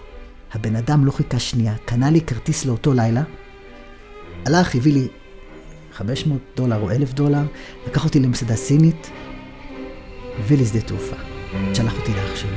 הבן 0.52 0.76
אדם 0.76 1.06
לא 1.06 1.10
חיכה 1.10 1.38
שנייה, 1.38 1.74
קנה 1.84 2.10
לי 2.10 2.20
כרטיס 2.20 2.66
לאותו 2.66 2.92
לילה, 2.92 3.22
הלך, 4.46 4.74
הביא 4.74 4.92
לי 4.92 5.08
500 5.92 6.40
דולר 6.56 6.80
או 6.80 6.90
1,000 6.90 7.12
דולר, 7.12 7.42
לקח 7.87 8.04
אותי 8.04 8.20
למסעדה 8.20 8.56
סינית, 8.56 9.10
הביא 10.38 10.58
לי 10.58 10.64
שדה 10.64 10.80
תעופה. 10.80 11.16
שלח 11.74 11.96
אותי 11.98 12.12
לאח 12.12 12.37
שלו. 12.37 12.56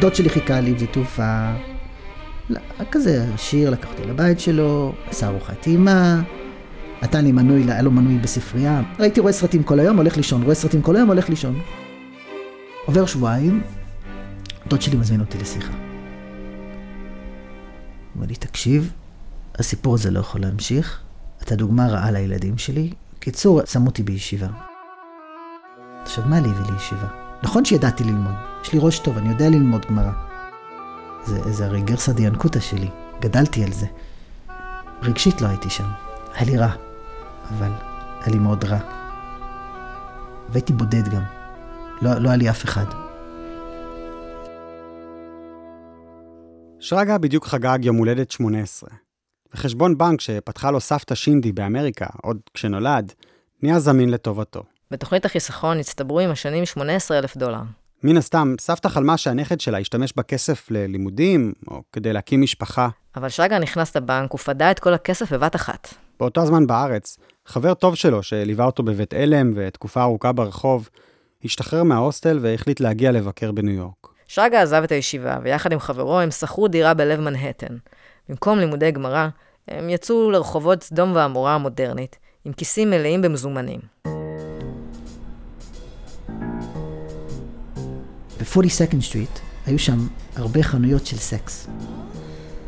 דוד 0.00 0.14
שלי 0.14 0.28
חיכה 0.28 0.60
לי 0.60 0.74
בשדה 0.74 0.92
תעופה, 0.92 1.52
כזה 2.90 3.26
עשיר, 3.34 3.70
לקח 3.70 3.88
אותי 3.90 4.04
לבית 4.04 4.40
שלו, 4.40 4.92
עשה 5.06 5.28
ארוחת 5.28 5.60
טעימה, 5.60 6.22
נתן 7.02 7.24
לי 7.24 7.32
מנוי, 7.32 7.62
היה 7.62 7.82
לו 7.82 7.90
מנוי 7.90 8.18
בספרייה. 8.18 8.82
הייתי 8.98 9.20
רואה 9.20 9.32
סרטים 9.32 9.62
כל 9.62 9.80
היום, 9.80 9.96
הולך 9.96 10.16
לישון, 10.16 10.42
רואה 10.42 10.54
סרטים 10.54 10.82
כל 10.82 10.96
היום, 10.96 11.08
הולך 11.08 11.28
לישון. 11.28 11.60
עובר 12.86 13.06
שבועיים, 13.06 13.62
דוד 14.68 14.82
שלי 14.82 14.96
מזמין 14.96 15.20
אותי 15.20 15.38
לשיחה. 15.38 15.72
אומר 18.16 18.26
לי, 18.26 18.34
תקשיב, 18.34 18.92
הסיפור 19.54 19.94
הזה 19.94 20.10
לא 20.10 20.20
יכול 20.20 20.40
להמשיך, 20.40 21.00
אתה 21.42 21.56
דוגמה 21.56 21.88
רעה 21.88 22.10
לילדים 22.10 22.58
שלי. 22.58 22.90
קיצור, 23.18 23.66
שמו 23.66 23.86
אותי 23.86 24.02
בישיבה. 24.02 24.48
עכשיו, 26.02 26.24
מה 26.26 26.40
לי 26.40 26.48
הביא 26.48 26.72
לישיבה? 26.72 27.08
נכון 27.42 27.64
שידעתי 27.64 28.04
ללמוד, 28.04 28.34
יש 28.62 28.72
לי 28.72 28.78
ראש 28.82 28.98
טוב, 28.98 29.18
אני 29.18 29.28
יודע 29.28 29.48
ללמוד 29.48 29.86
גמרא. 29.90 30.29
זה, 31.24 31.52
זה 31.52 31.66
הרי 31.66 31.80
גרסא 31.80 32.12
דיאנקותא 32.12 32.60
שלי, 32.60 32.88
גדלתי 33.20 33.64
על 33.64 33.72
זה. 33.72 33.86
רגשית 35.02 35.40
לא 35.40 35.46
הייתי 35.46 35.70
שם, 35.70 35.88
היה 36.34 36.50
לי 36.50 36.56
רע, 36.56 36.72
אבל 37.48 37.70
היה 38.20 38.28
לי 38.34 38.38
מאוד 38.38 38.64
רע. 38.64 38.78
והייתי 40.48 40.72
בודד 40.72 41.08
גם, 41.08 41.22
לא, 42.02 42.14
לא 42.14 42.28
היה 42.28 42.36
לי 42.36 42.50
אף 42.50 42.64
אחד. 42.64 42.84
שרגא 46.80 47.18
בדיוק 47.18 47.46
חגג 47.46 47.78
יום 47.82 47.96
הולדת 47.96 48.30
18. 48.30 48.90
וחשבון 49.54 49.98
בנק 49.98 50.20
שפתחה 50.20 50.70
לו 50.70 50.80
סבתא 50.80 51.14
שינדי 51.14 51.52
באמריקה, 51.52 52.06
עוד 52.22 52.38
כשנולד, 52.54 53.12
נהיה 53.62 53.80
זמין 53.80 54.10
לטובתו. 54.10 54.62
בתוכנית 54.90 55.24
החיסכון 55.24 55.78
הצטברו 55.78 56.20
עם 56.20 56.30
השנים 56.30 56.66
18,000 56.66 57.36
דולר. 57.36 57.62
מן 58.04 58.16
הסתם, 58.16 58.54
סבתא 58.60 58.88
חלמה 58.88 59.16
שהנכד 59.16 59.60
שלה 59.60 59.80
ישתמש 59.80 60.12
בכסף 60.16 60.70
ללימודים, 60.70 61.52
או 61.68 61.82
כדי 61.92 62.12
להקים 62.12 62.42
משפחה. 62.42 62.88
אבל 63.16 63.28
שרגא 63.28 63.58
נכנס 63.58 63.96
לבנק 63.96 64.34
ופדה 64.34 64.70
את 64.70 64.78
כל 64.78 64.94
הכסף 64.94 65.32
בבת 65.32 65.56
אחת. 65.56 65.94
באותו 66.20 66.40
הזמן 66.42 66.66
בארץ, 66.66 67.18
חבר 67.46 67.74
טוב 67.74 67.94
שלו, 67.94 68.22
שליווה 68.22 68.64
אותו 68.64 68.82
בבית 68.82 69.14
אלם 69.14 69.52
ותקופה 69.54 70.02
ארוכה 70.02 70.32
ברחוב, 70.32 70.88
השתחרר 71.44 71.82
מההוסטל 71.82 72.38
והחליט 72.42 72.80
להגיע 72.80 73.12
לבקר 73.12 73.52
בניו 73.52 73.74
יורק. 73.74 74.06
שרגא 74.26 74.56
עזב 74.56 74.82
את 74.82 74.92
הישיבה, 74.92 75.38
ויחד 75.42 75.72
עם 75.72 75.78
חברו 75.78 76.20
הם 76.20 76.30
שכרו 76.30 76.68
דירה 76.68 76.94
בלב 76.94 77.20
מנהטן. 77.20 77.76
במקום 78.28 78.58
לימודי 78.58 78.90
גמרא, 78.90 79.28
הם 79.68 79.90
יצאו 79.90 80.30
לרחובות 80.30 80.82
סדום 80.82 81.12
ועמורה 81.14 81.54
המודרנית, 81.54 82.18
עם 82.44 82.52
כיסים 82.52 82.90
מלאים 82.90 83.22
במזומנים. 83.22 83.80
ב-42nd 88.56 89.02
Street 89.02 89.38
היו 89.66 89.78
שם 89.78 90.06
הרבה 90.36 90.62
חנויות 90.62 91.06
של 91.06 91.16
סקס. 91.16 91.66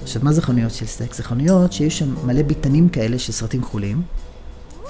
עכשיו, 0.02 0.22
מה 0.24 0.32
זה 0.32 0.42
חנויות 0.42 0.70
של 0.70 0.86
סקס? 0.86 1.16
זה 1.16 1.22
חנויות 1.22 1.72
שיש 1.72 1.98
שם 1.98 2.14
מלא 2.26 2.42
ביתנים 2.42 2.88
כאלה 2.88 3.18
של 3.18 3.32
סרטים 3.32 3.62
כחולים. 3.62 4.02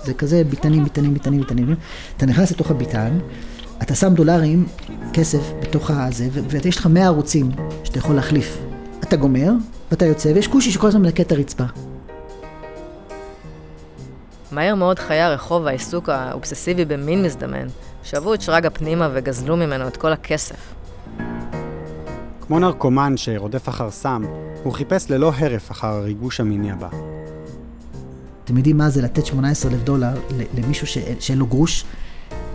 זה 0.05 0.15
כזה 0.15 0.45
ביתנים, 0.45 0.85
ביתנים, 0.85 1.15
ביתנים, 1.15 1.41
ביתנים. 1.41 1.75
אתה 2.17 2.27
נכנס 2.27 2.51
לתוך 2.51 2.71
הביטן, 2.71 3.19
אתה 3.83 3.95
שם 3.95 4.15
דולרים, 4.15 4.67
כסף, 5.13 5.53
בתוך 5.63 5.91
הזה, 5.91 6.29
ויש 6.33 6.77
לך 6.77 6.87
100 6.87 7.07
ערוצים 7.07 7.51
שאתה 7.85 7.99
יכול 7.99 8.15
להחליף. 8.15 8.59
אתה 9.03 9.17
גומר, 9.17 9.53
ואתה 9.91 10.05
יוצא, 10.05 10.33
ויש 10.35 10.49
כושי 10.49 10.71
שכל 10.71 10.87
הזמן 10.87 11.03
מנקה 11.03 11.23
את 11.23 11.33
הרצפה. 11.33 11.65
מהר 14.53 14.75
מאוד 14.75 14.99
חיי 14.99 15.21
הרחוב 15.21 15.63
והעיסוק 15.63 16.09
האובססיבי 16.09 16.85
במין 16.85 17.23
מזדמן, 17.23 17.67
שאבו 18.03 18.35
את 18.35 18.43
שרגא 18.43 18.69
פנימה 18.69 19.09
וגזלו 19.13 19.57
ממנו 19.57 19.89
את 19.89 19.97
כל 19.97 20.13
הכסף. 20.13 20.82
כמו 22.47 22.59
נרקומן 22.59 23.17
שרודף 23.17 23.69
אחר 23.69 23.91
סם, 23.91 24.23
הוא 24.63 24.73
חיפש 24.73 25.11
ללא 25.11 25.33
הרף 25.37 25.71
אחר 25.71 25.87
הריגוש 25.87 26.41
המיני 26.41 26.73
הבא. 26.73 26.89
אתם 28.45 28.57
יודעים 28.57 28.77
מה 28.77 28.91
זה 28.91 29.03
לתת 29.03 29.27
18 29.27 29.73
אלף 29.73 29.83
דולר 29.83 30.15
למישהו 30.55 30.87
שאין, 30.87 31.21
שאין 31.21 31.39
לו 31.39 31.47
גרוש? 31.47 31.85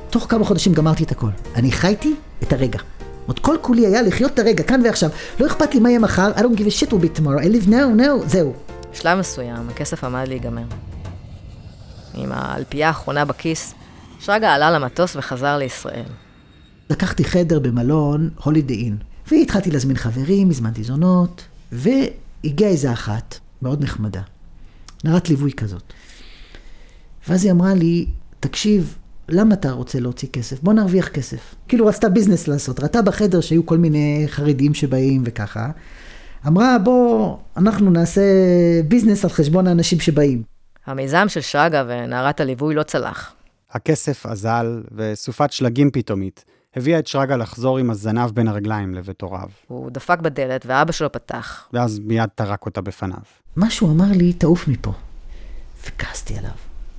תוך 0.09 0.25
כמה 0.29 0.45
חודשים 0.45 0.73
גמרתי 0.73 1.03
את 1.03 1.11
הכל. 1.11 1.29
אני 1.55 1.71
חייתי 1.71 2.15
את 2.43 2.53
הרגע. 2.53 2.79
עוד 3.27 3.39
כל 3.39 3.55
כולי 3.61 3.87
היה 3.87 4.01
לחיות 4.01 4.33
את 4.33 4.39
הרגע, 4.39 4.63
כאן 4.63 4.81
ועכשיו. 4.83 5.09
לא 5.39 5.45
אכפת 5.45 5.73
לי 5.73 5.79
מה 5.79 5.89
יהיה 5.89 5.99
מחר, 5.99 6.31
I 6.35 6.39
don't 6.39 6.57
give 6.57 6.67
a 6.67 6.83
shit 6.83 6.89
will 6.89 7.03
be 7.03 7.19
tomorrow, 7.19 7.41
I 7.41 7.45
live 7.45 7.67
now, 7.67 8.01
now, 8.01 8.25
זהו. 8.27 8.53
בשלב 8.91 9.19
מסוים, 9.19 9.69
הכסף 9.69 10.03
עמד 10.03 10.27
להיגמר. 10.27 10.65
עם 12.13 12.31
האלפייה 12.31 12.87
האחרונה 12.87 13.25
בכיס, 13.25 13.73
שרגא 14.19 14.47
עלה 14.47 14.71
למטוס 14.71 15.15
וחזר 15.15 15.57
לישראל. 15.57 16.05
לקחתי 16.89 17.23
חדר 17.23 17.59
במלון 17.59 18.29
הולידי 18.43 18.83
אין, 18.83 18.97
והתחלתי 19.31 19.71
להזמין 19.71 19.97
חברים, 19.97 20.49
הזמנתי 20.49 20.83
זונות, 20.83 21.43
והגיעה 21.71 22.71
איזה 22.71 22.91
אחת, 22.91 23.39
מאוד 23.61 23.83
נחמדה, 23.83 24.21
נערת 25.03 25.29
ליווי 25.29 25.51
כזאת. 25.51 25.93
ואז 27.27 27.43
היא 27.43 27.51
אמרה 27.51 27.73
לי, 27.73 28.05
תקשיב, 28.39 28.97
למה 29.29 29.53
אתה 29.53 29.71
רוצה 29.71 29.99
להוציא 29.99 30.27
כסף? 30.33 30.61
בוא 30.61 30.73
נרוויח 30.73 31.07
כסף. 31.07 31.55
כאילו 31.67 31.85
רצתה 31.85 32.09
ביזנס 32.09 32.47
לעשות, 32.47 32.79
ראתה 32.79 33.01
בחדר 33.01 33.41
שהיו 33.41 33.65
כל 33.65 33.77
מיני 33.77 34.23
חרדים 34.27 34.73
שבאים 34.73 35.23
וככה. 35.25 35.69
אמרה, 36.47 36.77
בוא, 36.79 37.37
אנחנו 37.57 37.89
נעשה 37.89 38.21
ביזנס 38.87 39.23
על 39.23 39.29
חשבון 39.29 39.67
האנשים 39.67 39.99
שבאים. 39.99 40.43
המיזם 40.85 41.25
של 41.27 41.41
שרגא 41.41 41.83
ונערת 41.87 42.39
הליווי 42.39 42.75
לא 42.75 42.83
צלח. 42.83 43.33
הכסף 43.71 44.25
אזל, 44.25 44.83
וסופת 44.95 45.51
שלגים 45.51 45.91
פתאומית 45.91 46.45
הביאה 46.77 46.99
את 46.99 47.07
שרגא 47.07 47.35
לחזור 47.35 47.77
עם 47.77 47.89
הזנב 47.89 48.31
בין 48.31 48.47
הרגליים 48.47 48.95
לבית 48.95 49.21
הוריו. 49.21 49.49
הוא 49.67 49.91
דפק 49.91 50.19
בדלת 50.19 50.65
ואבא 50.65 50.91
שלו 50.91 51.11
פתח. 51.11 51.67
ואז 51.73 51.99
מיד 51.99 52.29
טרק 52.35 52.65
אותה 52.65 52.81
בפניו. 52.81 53.17
משהו 53.57 53.91
אמר 53.91 54.11
לי, 54.11 54.33
תעוף 54.33 54.67
מפה. 54.67 54.93
וכעסתי 55.87 56.37
עליו. 56.37 56.51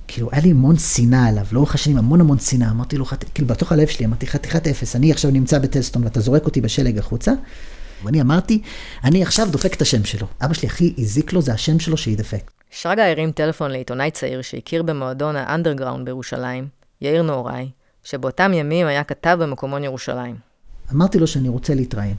כאילו, 0.07 0.29
היה 0.31 0.41
לי 0.41 0.51
המון 0.51 0.77
שנאה 0.77 1.27
עליו, 1.27 1.45
לאורך 1.51 1.75
השנים 1.75 1.97
המון 1.97 2.21
המון 2.21 2.39
שנאה. 2.39 2.71
אמרתי 2.71 2.97
לו, 2.97 3.05
חת... 3.05 3.25
כאילו, 3.33 3.47
בתוך 3.47 3.71
הלב 3.71 3.87
שלי, 3.87 4.05
אמרתי, 4.05 4.27
חתיכת 4.27 4.67
אפס, 4.67 4.95
אני 4.95 5.11
עכשיו 5.11 5.31
נמצא 5.31 5.59
בטלסטון 5.59 6.03
ואתה 6.03 6.19
זורק 6.19 6.45
אותי 6.45 6.61
בשלג 6.61 6.97
החוצה. 6.97 7.31
ואני 8.03 8.21
אמרתי, 8.21 8.61
אני 9.03 9.23
עכשיו 9.23 9.47
דופק 9.51 9.73
את 9.73 9.81
השם 9.81 10.03
שלו. 10.03 10.27
אבא 10.41 10.53
שלי 10.53 10.67
הכי 10.67 10.93
הזיק 10.97 11.33
לו, 11.33 11.41
זה 11.41 11.53
השם 11.53 11.79
שלו 11.79 11.97
שידפק. 11.97 12.51
שרגא 12.71 13.01
הרים 13.01 13.31
טלפון 13.31 13.71
לעיתונאי 13.71 14.11
צעיר 14.11 14.41
שהכיר 14.41 14.83
במועדון 14.83 15.35
האנדרגראונד 15.35 16.05
בירושלים, 16.05 16.67
יאיר 17.01 17.23
נהוראי, 17.23 17.69
שבאותם 18.09 18.51
ימים 18.53 18.87
היה 18.87 19.03
כתב 19.03 19.37
במקומון 19.41 19.83
ירושלים. 19.83 20.35
אמרתי 20.93 21.19
לו 21.19 21.27
שאני 21.27 21.49
רוצה 21.49 21.75
להתראיין. 21.75 22.15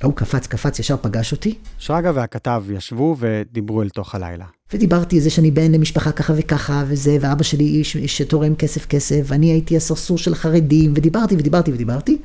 ההוא 0.00 0.14
קפץ, 0.16 0.46
קפץ, 0.46 0.78
ישר 0.78 0.96
פגש 0.96 1.32
אותי. 1.32 1.58
שרגא 1.78 2.12
והכתב 2.14 2.64
ישבו 2.70 3.16
ודיברו 3.18 3.82
אל 3.82 3.88
תוך 3.88 4.14
הלילה. 4.14 4.44
ודיברתי 4.72 5.16
על 5.16 5.22
זה 5.22 5.30
שאני 5.30 5.50
בן 5.50 5.72
למשפחה 5.72 6.12
ככה 6.12 6.32
וככה 6.36 6.84
וזה, 6.86 7.16
ואבא 7.20 7.42
שלי 7.42 7.64
איש 7.64 7.96
שתורם 7.96 8.54
כסף 8.54 8.86
כסף, 8.86 9.20
ואני 9.24 9.46
הייתי 9.46 9.76
הסרסור 9.76 10.18
של 10.18 10.32
החרדים, 10.32 10.92
ודיברתי 10.96 11.34
ודיברתי 11.34 11.72
ודיברתי. 11.72 12.18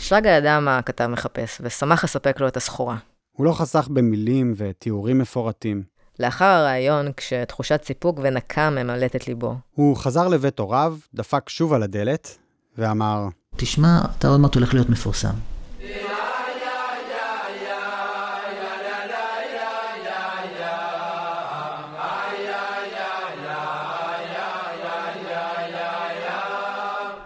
שרגא 0.00 0.28
ידע 0.28 0.60
מה 0.60 0.78
הכתב 0.78 1.06
מחפש, 1.06 1.60
ושמח 1.64 2.04
לספק 2.04 2.40
לו 2.40 2.48
את 2.48 2.56
הסחורה. 2.56 2.96
הוא 3.32 3.46
לא 3.46 3.52
חסך 3.52 3.88
במילים 3.90 4.54
ותיאורים 4.56 5.18
מפורטים. 5.18 5.82
לאחר 6.20 6.44
הראיון, 6.44 7.12
כשתחושת 7.16 7.84
סיפוק 7.84 8.18
ונקם 8.22 8.74
ממלאת 8.78 9.16
את 9.16 9.28
ליבו, 9.28 9.54
הוא 9.74 9.96
חזר 9.96 10.28
לבית 10.28 10.58
הוריו, 10.58 10.96
דפק 11.14 11.48
שוב 11.48 11.72
על 11.72 11.82
הדלת, 11.82 12.38
ואמר, 12.78 13.28
תשמע, 13.56 14.00
אתה 14.18 14.28
עוד 14.28 14.40
מעט 14.40 14.54
הולך 14.54 14.74
להיות 14.74 14.90
מפורסם. 14.90 15.34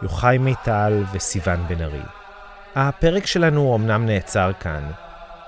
יוחאי 0.02 0.38
מיטל 0.38 1.04
וסיון 1.12 1.68
בן 1.68 1.80
ארי. 1.80 2.02
הפרק 2.74 3.26
שלנו 3.26 3.76
אמנם 3.76 4.06
נעצר 4.06 4.50
כאן, 4.60 4.90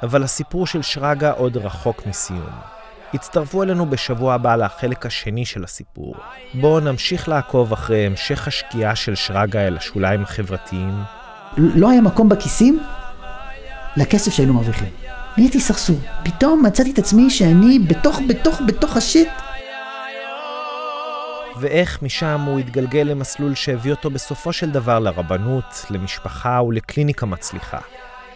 אבל 0.03 0.23
הסיפור 0.23 0.67
של 0.67 0.83
שרגא 0.83 1.33
עוד 1.37 1.57
רחוק 1.57 2.07
מסיום. 2.07 2.76
הצטרפו 3.17 3.63
אלינו 3.63 3.91
בשבוע 3.91 4.35
הבא 4.35 4.57
לחלק 4.57 5.07
השני 5.07 5.45
של 5.45 5.65
הסיפור. 5.65 6.15
בואו 6.55 6.81
נמשיך 6.81 7.29
לעקוב 7.29 7.73
אחרי 7.73 8.07
המשך 8.07 8.49
השקיעה 8.49 8.97
של 8.97 9.15
שרגא 9.15 9.59
אל 9.59 9.77
השוליים 9.77 10.23
החברתיים. 10.23 10.95
לא 11.57 11.91
היה 11.91 12.01
מקום 12.01 12.29
בכיסים 12.29 12.81
לכסף 13.97 14.33
שהיינו 14.33 14.55
מרוויחים. 14.55 14.89
נהייתי 15.37 15.61
סרסור. 15.61 15.97
פתאום 16.25 16.67
מצאתי 16.67 16.91
את 16.91 16.99
עצמי 16.99 17.31
שאני 17.31 17.79
בתוך, 17.79 18.21
בתוך, 18.29 18.61
בתוך 18.67 18.97
השיט. 18.97 19.29
ואיך 21.61 22.03
משם 22.03 22.41
הוא 22.41 22.59
התגלגל 22.59 23.03
למסלול 23.03 23.55
שהביא 23.55 23.91
אותו 23.93 24.11
בסופו 24.11 24.53
של 24.53 24.71
דבר 24.71 24.99
לרבנות, 24.99 25.87
למשפחה 25.91 26.63
ולקליניקה 26.63 27.27
מצליחה. 27.27 27.79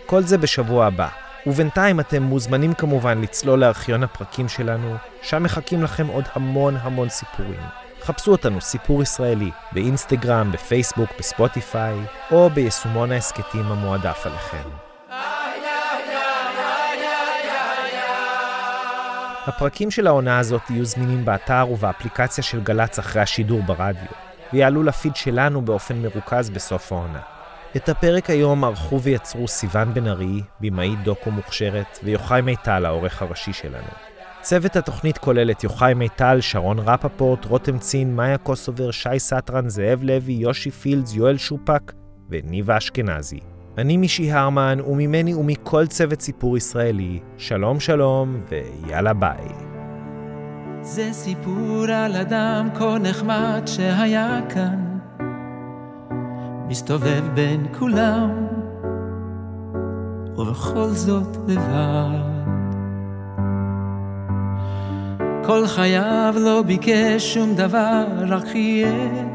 כל 0.06 0.22
זה 0.22 0.38
בשבוע 0.38 0.86
הבא. 0.86 1.08
ובינתיים 1.46 2.00
אתם 2.00 2.22
מוזמנים 2.22 2.74
כמובן 2.74 3.20
לצלול 3.20 3.58
לארכיון 3.60 4.02
הפרקים 4.02 4.48
שלנו, 4.48 4.96
שם 5.22 5.42
מחכים 5.42 5.82
לכם 5.82 6.06
עוד 6.06 6.24
המון 6.34 6.76
המון 6.76 7.08
סיפורים. 7.08 7.60
חפשו 8.02 8.32
אותנו 8.32 8.60
סיפור 8.60 9.02
ישראלי 9.02 9.50
באינסטגרם, 9.72 10.52
בפייסבוק, 10.52 11.10
בספוטיפיי, 11.18 11.94
או 12.30 12.50
ביישומון 12.50 13.12
ההסכתים 13.12 13.64
המועדף 13.64 14.26
עליכם. 14.26 14.68
הפרקים 19.46 19.90
של 19.90 20.06
העונה 20.06 20.38
הזאת 20.38 20.70
יהיו 20.70 20.84
זמינים 20.84 21.24
באתר 21.24 21.66
ובאפליקציה 21.70 22.44
של 22.44 22.60
גל"צ 22.60 22.98
אחרי 22.98 23.22
השידור 23.22 23.62
ברדיו, 23.62 24.06
ויעלו 24.52 24.82
לפיד 24.82 25.16
שלנו 25.16 25.62
באופן 25.62 26.02
מרוכז 26.02 26.50
בסוף 26.50 26.92
העונה. 26.92 27.39
את 27.76 27.88
הפרק 27.88 28.30
היום 28.30 28.64
ערכו 28.64 29.00
ויצרו 29.00 29.48
סיון 29.48 29.94
בן 29.94 30.06
ארי, 30.06 30.40
במאית 30.60 31.02
דוקו 31.02 31.30
מוכשרת, 31.30 31.98
ויוחאי 32.04 32.40
מיטל, 32.40 32.86
העורך 32.86 33.22
הראשי 33.22 33.52
שלנו. 33.52 33.88
צוות 34.40 34.76
התוכנית 34.76 35.18
כולל 35.18 35.50
את 35.50 35.64
יוחאי 35.64 35.94
מיטל, 35.94 36.40
שרון 36.40 36.78
רפפורט, 36.78 37.44
רותם 37.44 37.78
צין, 37.78 38.16
מאיה 38.16 38.38
קוסובר, 38.38 38.90
שי 38.90 39.18
סטרן, 39.18 39.68
זאב 39.68 40.02
לוי, 40.02 40.32
יושי 40.32 40.70
פילדס, 40.70 41.14
יואל 41.14 41.36
שופק 41.36 41.92
וניבה 42.30 42.78
אשכנזי. 42.78 43.40
אני 43.78 43.96
מישי 43.96 44.32
הרמן, 44.32 44.78
וממני 44.86 45.34
ומכל 45.34 45.86
צוות 45.86 46.20
סיפור 46.20 46.56
ישראלי, 46.56 47.20
שלום 47.38 47.80
שלום 47.80 48.40
ויאללה 48.48 49.12
ביי. 49.12 49.48
זה 50.82 51.08
סיפור 51.12 51.84
על 51.94 52.16
אדם 52.16 52.68
כה 52.74 52.98
נחמד 52.98 53.62
שהיה 53.66 54.40
כאן, 54.48 54.89
מסתובב 56.70 57.24
בין 57.34 57.66
כולם, 57.78 58.30
ובכל 60.36 60.88
זאת 60.88 61.36
לבד. 61.48 62.30
כל 65.44 65.66
חייו 65.66 66.34
לא 66.36 66.62
ביקש 66.66 67.34
שום 67.34 67.54
דבר, 67.54 68.04
רק 68.28 68.44
חייך 68.44 69.26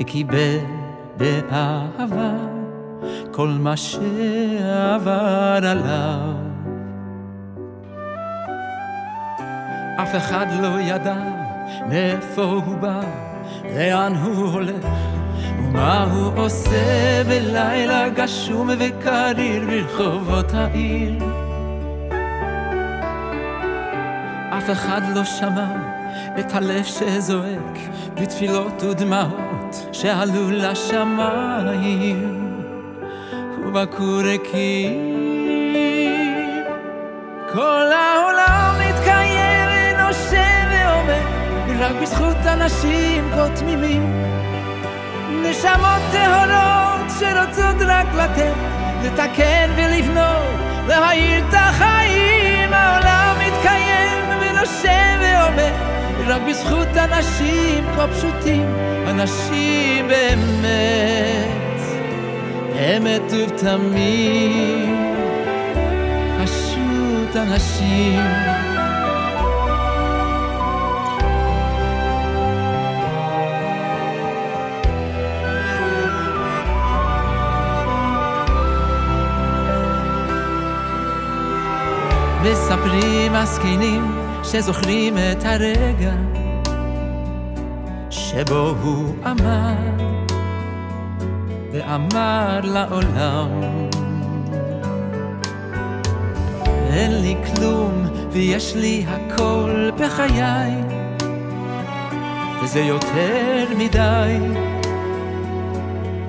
וקיבל 0.00 0.58
באהבה 1.16 2.32
כל 3.32 3.48
מה 3.48 3.76
שעבר 3.76 5.58
עליו. 5.62 6.34
אף 10.02 10.16
אחד 10.16 10.46
לא 10.60 10.80
ידע 10.80 11.22
מאיפה 11.88 12.42
הוא 12.42 12.76
בא, 12.76 13.00
לאן 13.76 14.14
הוא 14.14 14.48
הולך, 14.52 14.86
ומה 15.74 16.06
הוא 16.12 16.32
עושה 16.36 17.24
בלילה 17.28 18.08
גשום 18.08 18.70
וקריר 18.78 19.64
ברחובות 19.66 20.54
העיר. 20.54 21.18
אף 24.58 24.70
אחד 24.72 25.00
לא 25.14 25.24
שמע 25.24 25.66
את 26.38 26.54
הלב 26.54 26.84
שזועק 26.84 27.78
בתפילות 28.14 28.82
ודמעות 28.82 29.86
שעלו 29.92 30.50
לשמיים 30.50 32.60
ובקעו 33.66 34.16
ריקים. 34.16 35.14
כל 37.52 37.86
העולם 37.92 38.74
מתקיים 38.80 39.68
ונושם 39.70 40.68
ועומד 40.70 41.80
רק 41.80 41.92
בזכות 42.02 42.46
אנשים 42.46 43.30
כה 43.34 43.48
תמימים 43.56 44.24
נשמות 45.50 46.02
טהורות 46.12 47.10
שרוצות 47.18 47.82
רק 47.86 48.06
לתת 48.14 48.54
לתקן 49.04 49.70
ולבנות 49.76 50.60
להאיר 50.88 51.48
את 51.48 51.54
החיים. 51.54 52.72
העולם 52.72 53.36
מתקיים 53.38 54.24
ונושם 54.40 55.20
ועומד 55.20 55.72
רק 56.26 56.42
בזכות 56.48 56.96
אנשים 56.96 57.84
כה 57.96 58.06
פשוטים 58.08 58.74
אנשים 59.06 60.08
באמת 60.08 61.80
אמת 62.78 63.32
ובתמים. 63.32 65.14
פשוט 66.44 67.36
אנשים 67.36 68.20
מספרים 82.54 83.34
הזקנים 83.34 84.14
שזוכרים 84.42 85.14
את 85.18 85.44
הרגע 85.44 86.12
שבו 88.10 88.74
הוא 88.82 89.14
עמד 89.24 90.02
ואמר 91.72 92.60
לעולם 92.62 93.48
אין 96.90 97.22
לי 97.22 97.36
כלום 97.46 98.06
ויש 98.30 98.76
לי 98.76 99.04
הכל 99.08 99.90
בחיי 99.98 100.72
וזה 102.62 102.80
יותר 102.80 103.66
מדי 103.78 104.38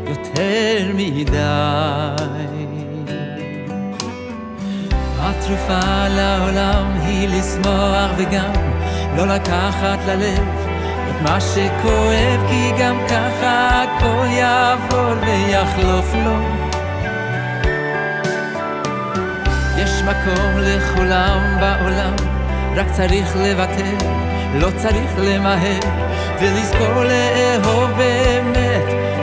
יותר 0.07 0.91
מדי 0.95 2.64
התרופה 5.45 6.07
לעולם 6.07 6.99
היא 7.01 7.29
לשמוח 7.29 8.11
וגם 8.17 8.51
לא 9.17 9.27
לקחת 9.27 9.99
ללב 10.07 10.47
את 11.09 11.21
מה 11.21 11.41
שכואב 11.41 12.49
כי 12.49 12.71
גם 12.79 12.97
ככה 13.07 13.83
הכל 13.83 14.25
יעבור 14.29 15.13
ויחלוף 15.21 16.13
לו. 16.13 16.39
יש 19.77 20.01
מקום 20.01 20.57
לכולם 20.57 21.57
בעולם 21.59 22.15
רק 22.75 22.87
צריך 22.91 23.35
לוותר 23.35 24.07
לא 24.55 24.67
צריך 24.77 25.11
למהר, 25.17 25.79
ולזכור 26.41 27.03
לאהוב 27.03 27.91
באמת 27.97 29.14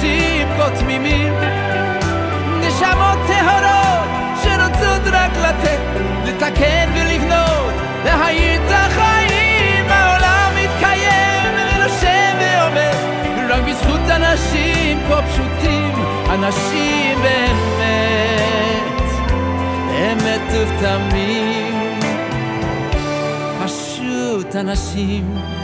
אנשים 0.00 0.48
כה 0.56 0.70
תמימים. 0.70 1.32
נשמות 2.60 3.18
טהורות 3.26 4.08
שרוצות 4.42 5.02
רק 5.12 5.30
לתת, 5.36 5.80
לתקן 6.24 6.88
ולבנות, 6.94 7.74
להעיר 8.04 8.54
את 8.54 8.70
החיים. 8.70 9.84
העולם 9.88 10.52
מתקיים 10.56 11.54
ונושם 11.54 12.36
ועומד, 12.40 12.96
רק 13.50 13.62
בזכות 13.68 14.10
אנשים 14.10 14.98
כה 15.08 15.22
פשוטים, 15.22 15.92
אנשים 16.30 17.18
באמת, 17.22 19.02
אמת 19.90 20.52
ובתמים, 20.52 22.00
פשוט 23.64 24.56
אנשים. 24.56 25.59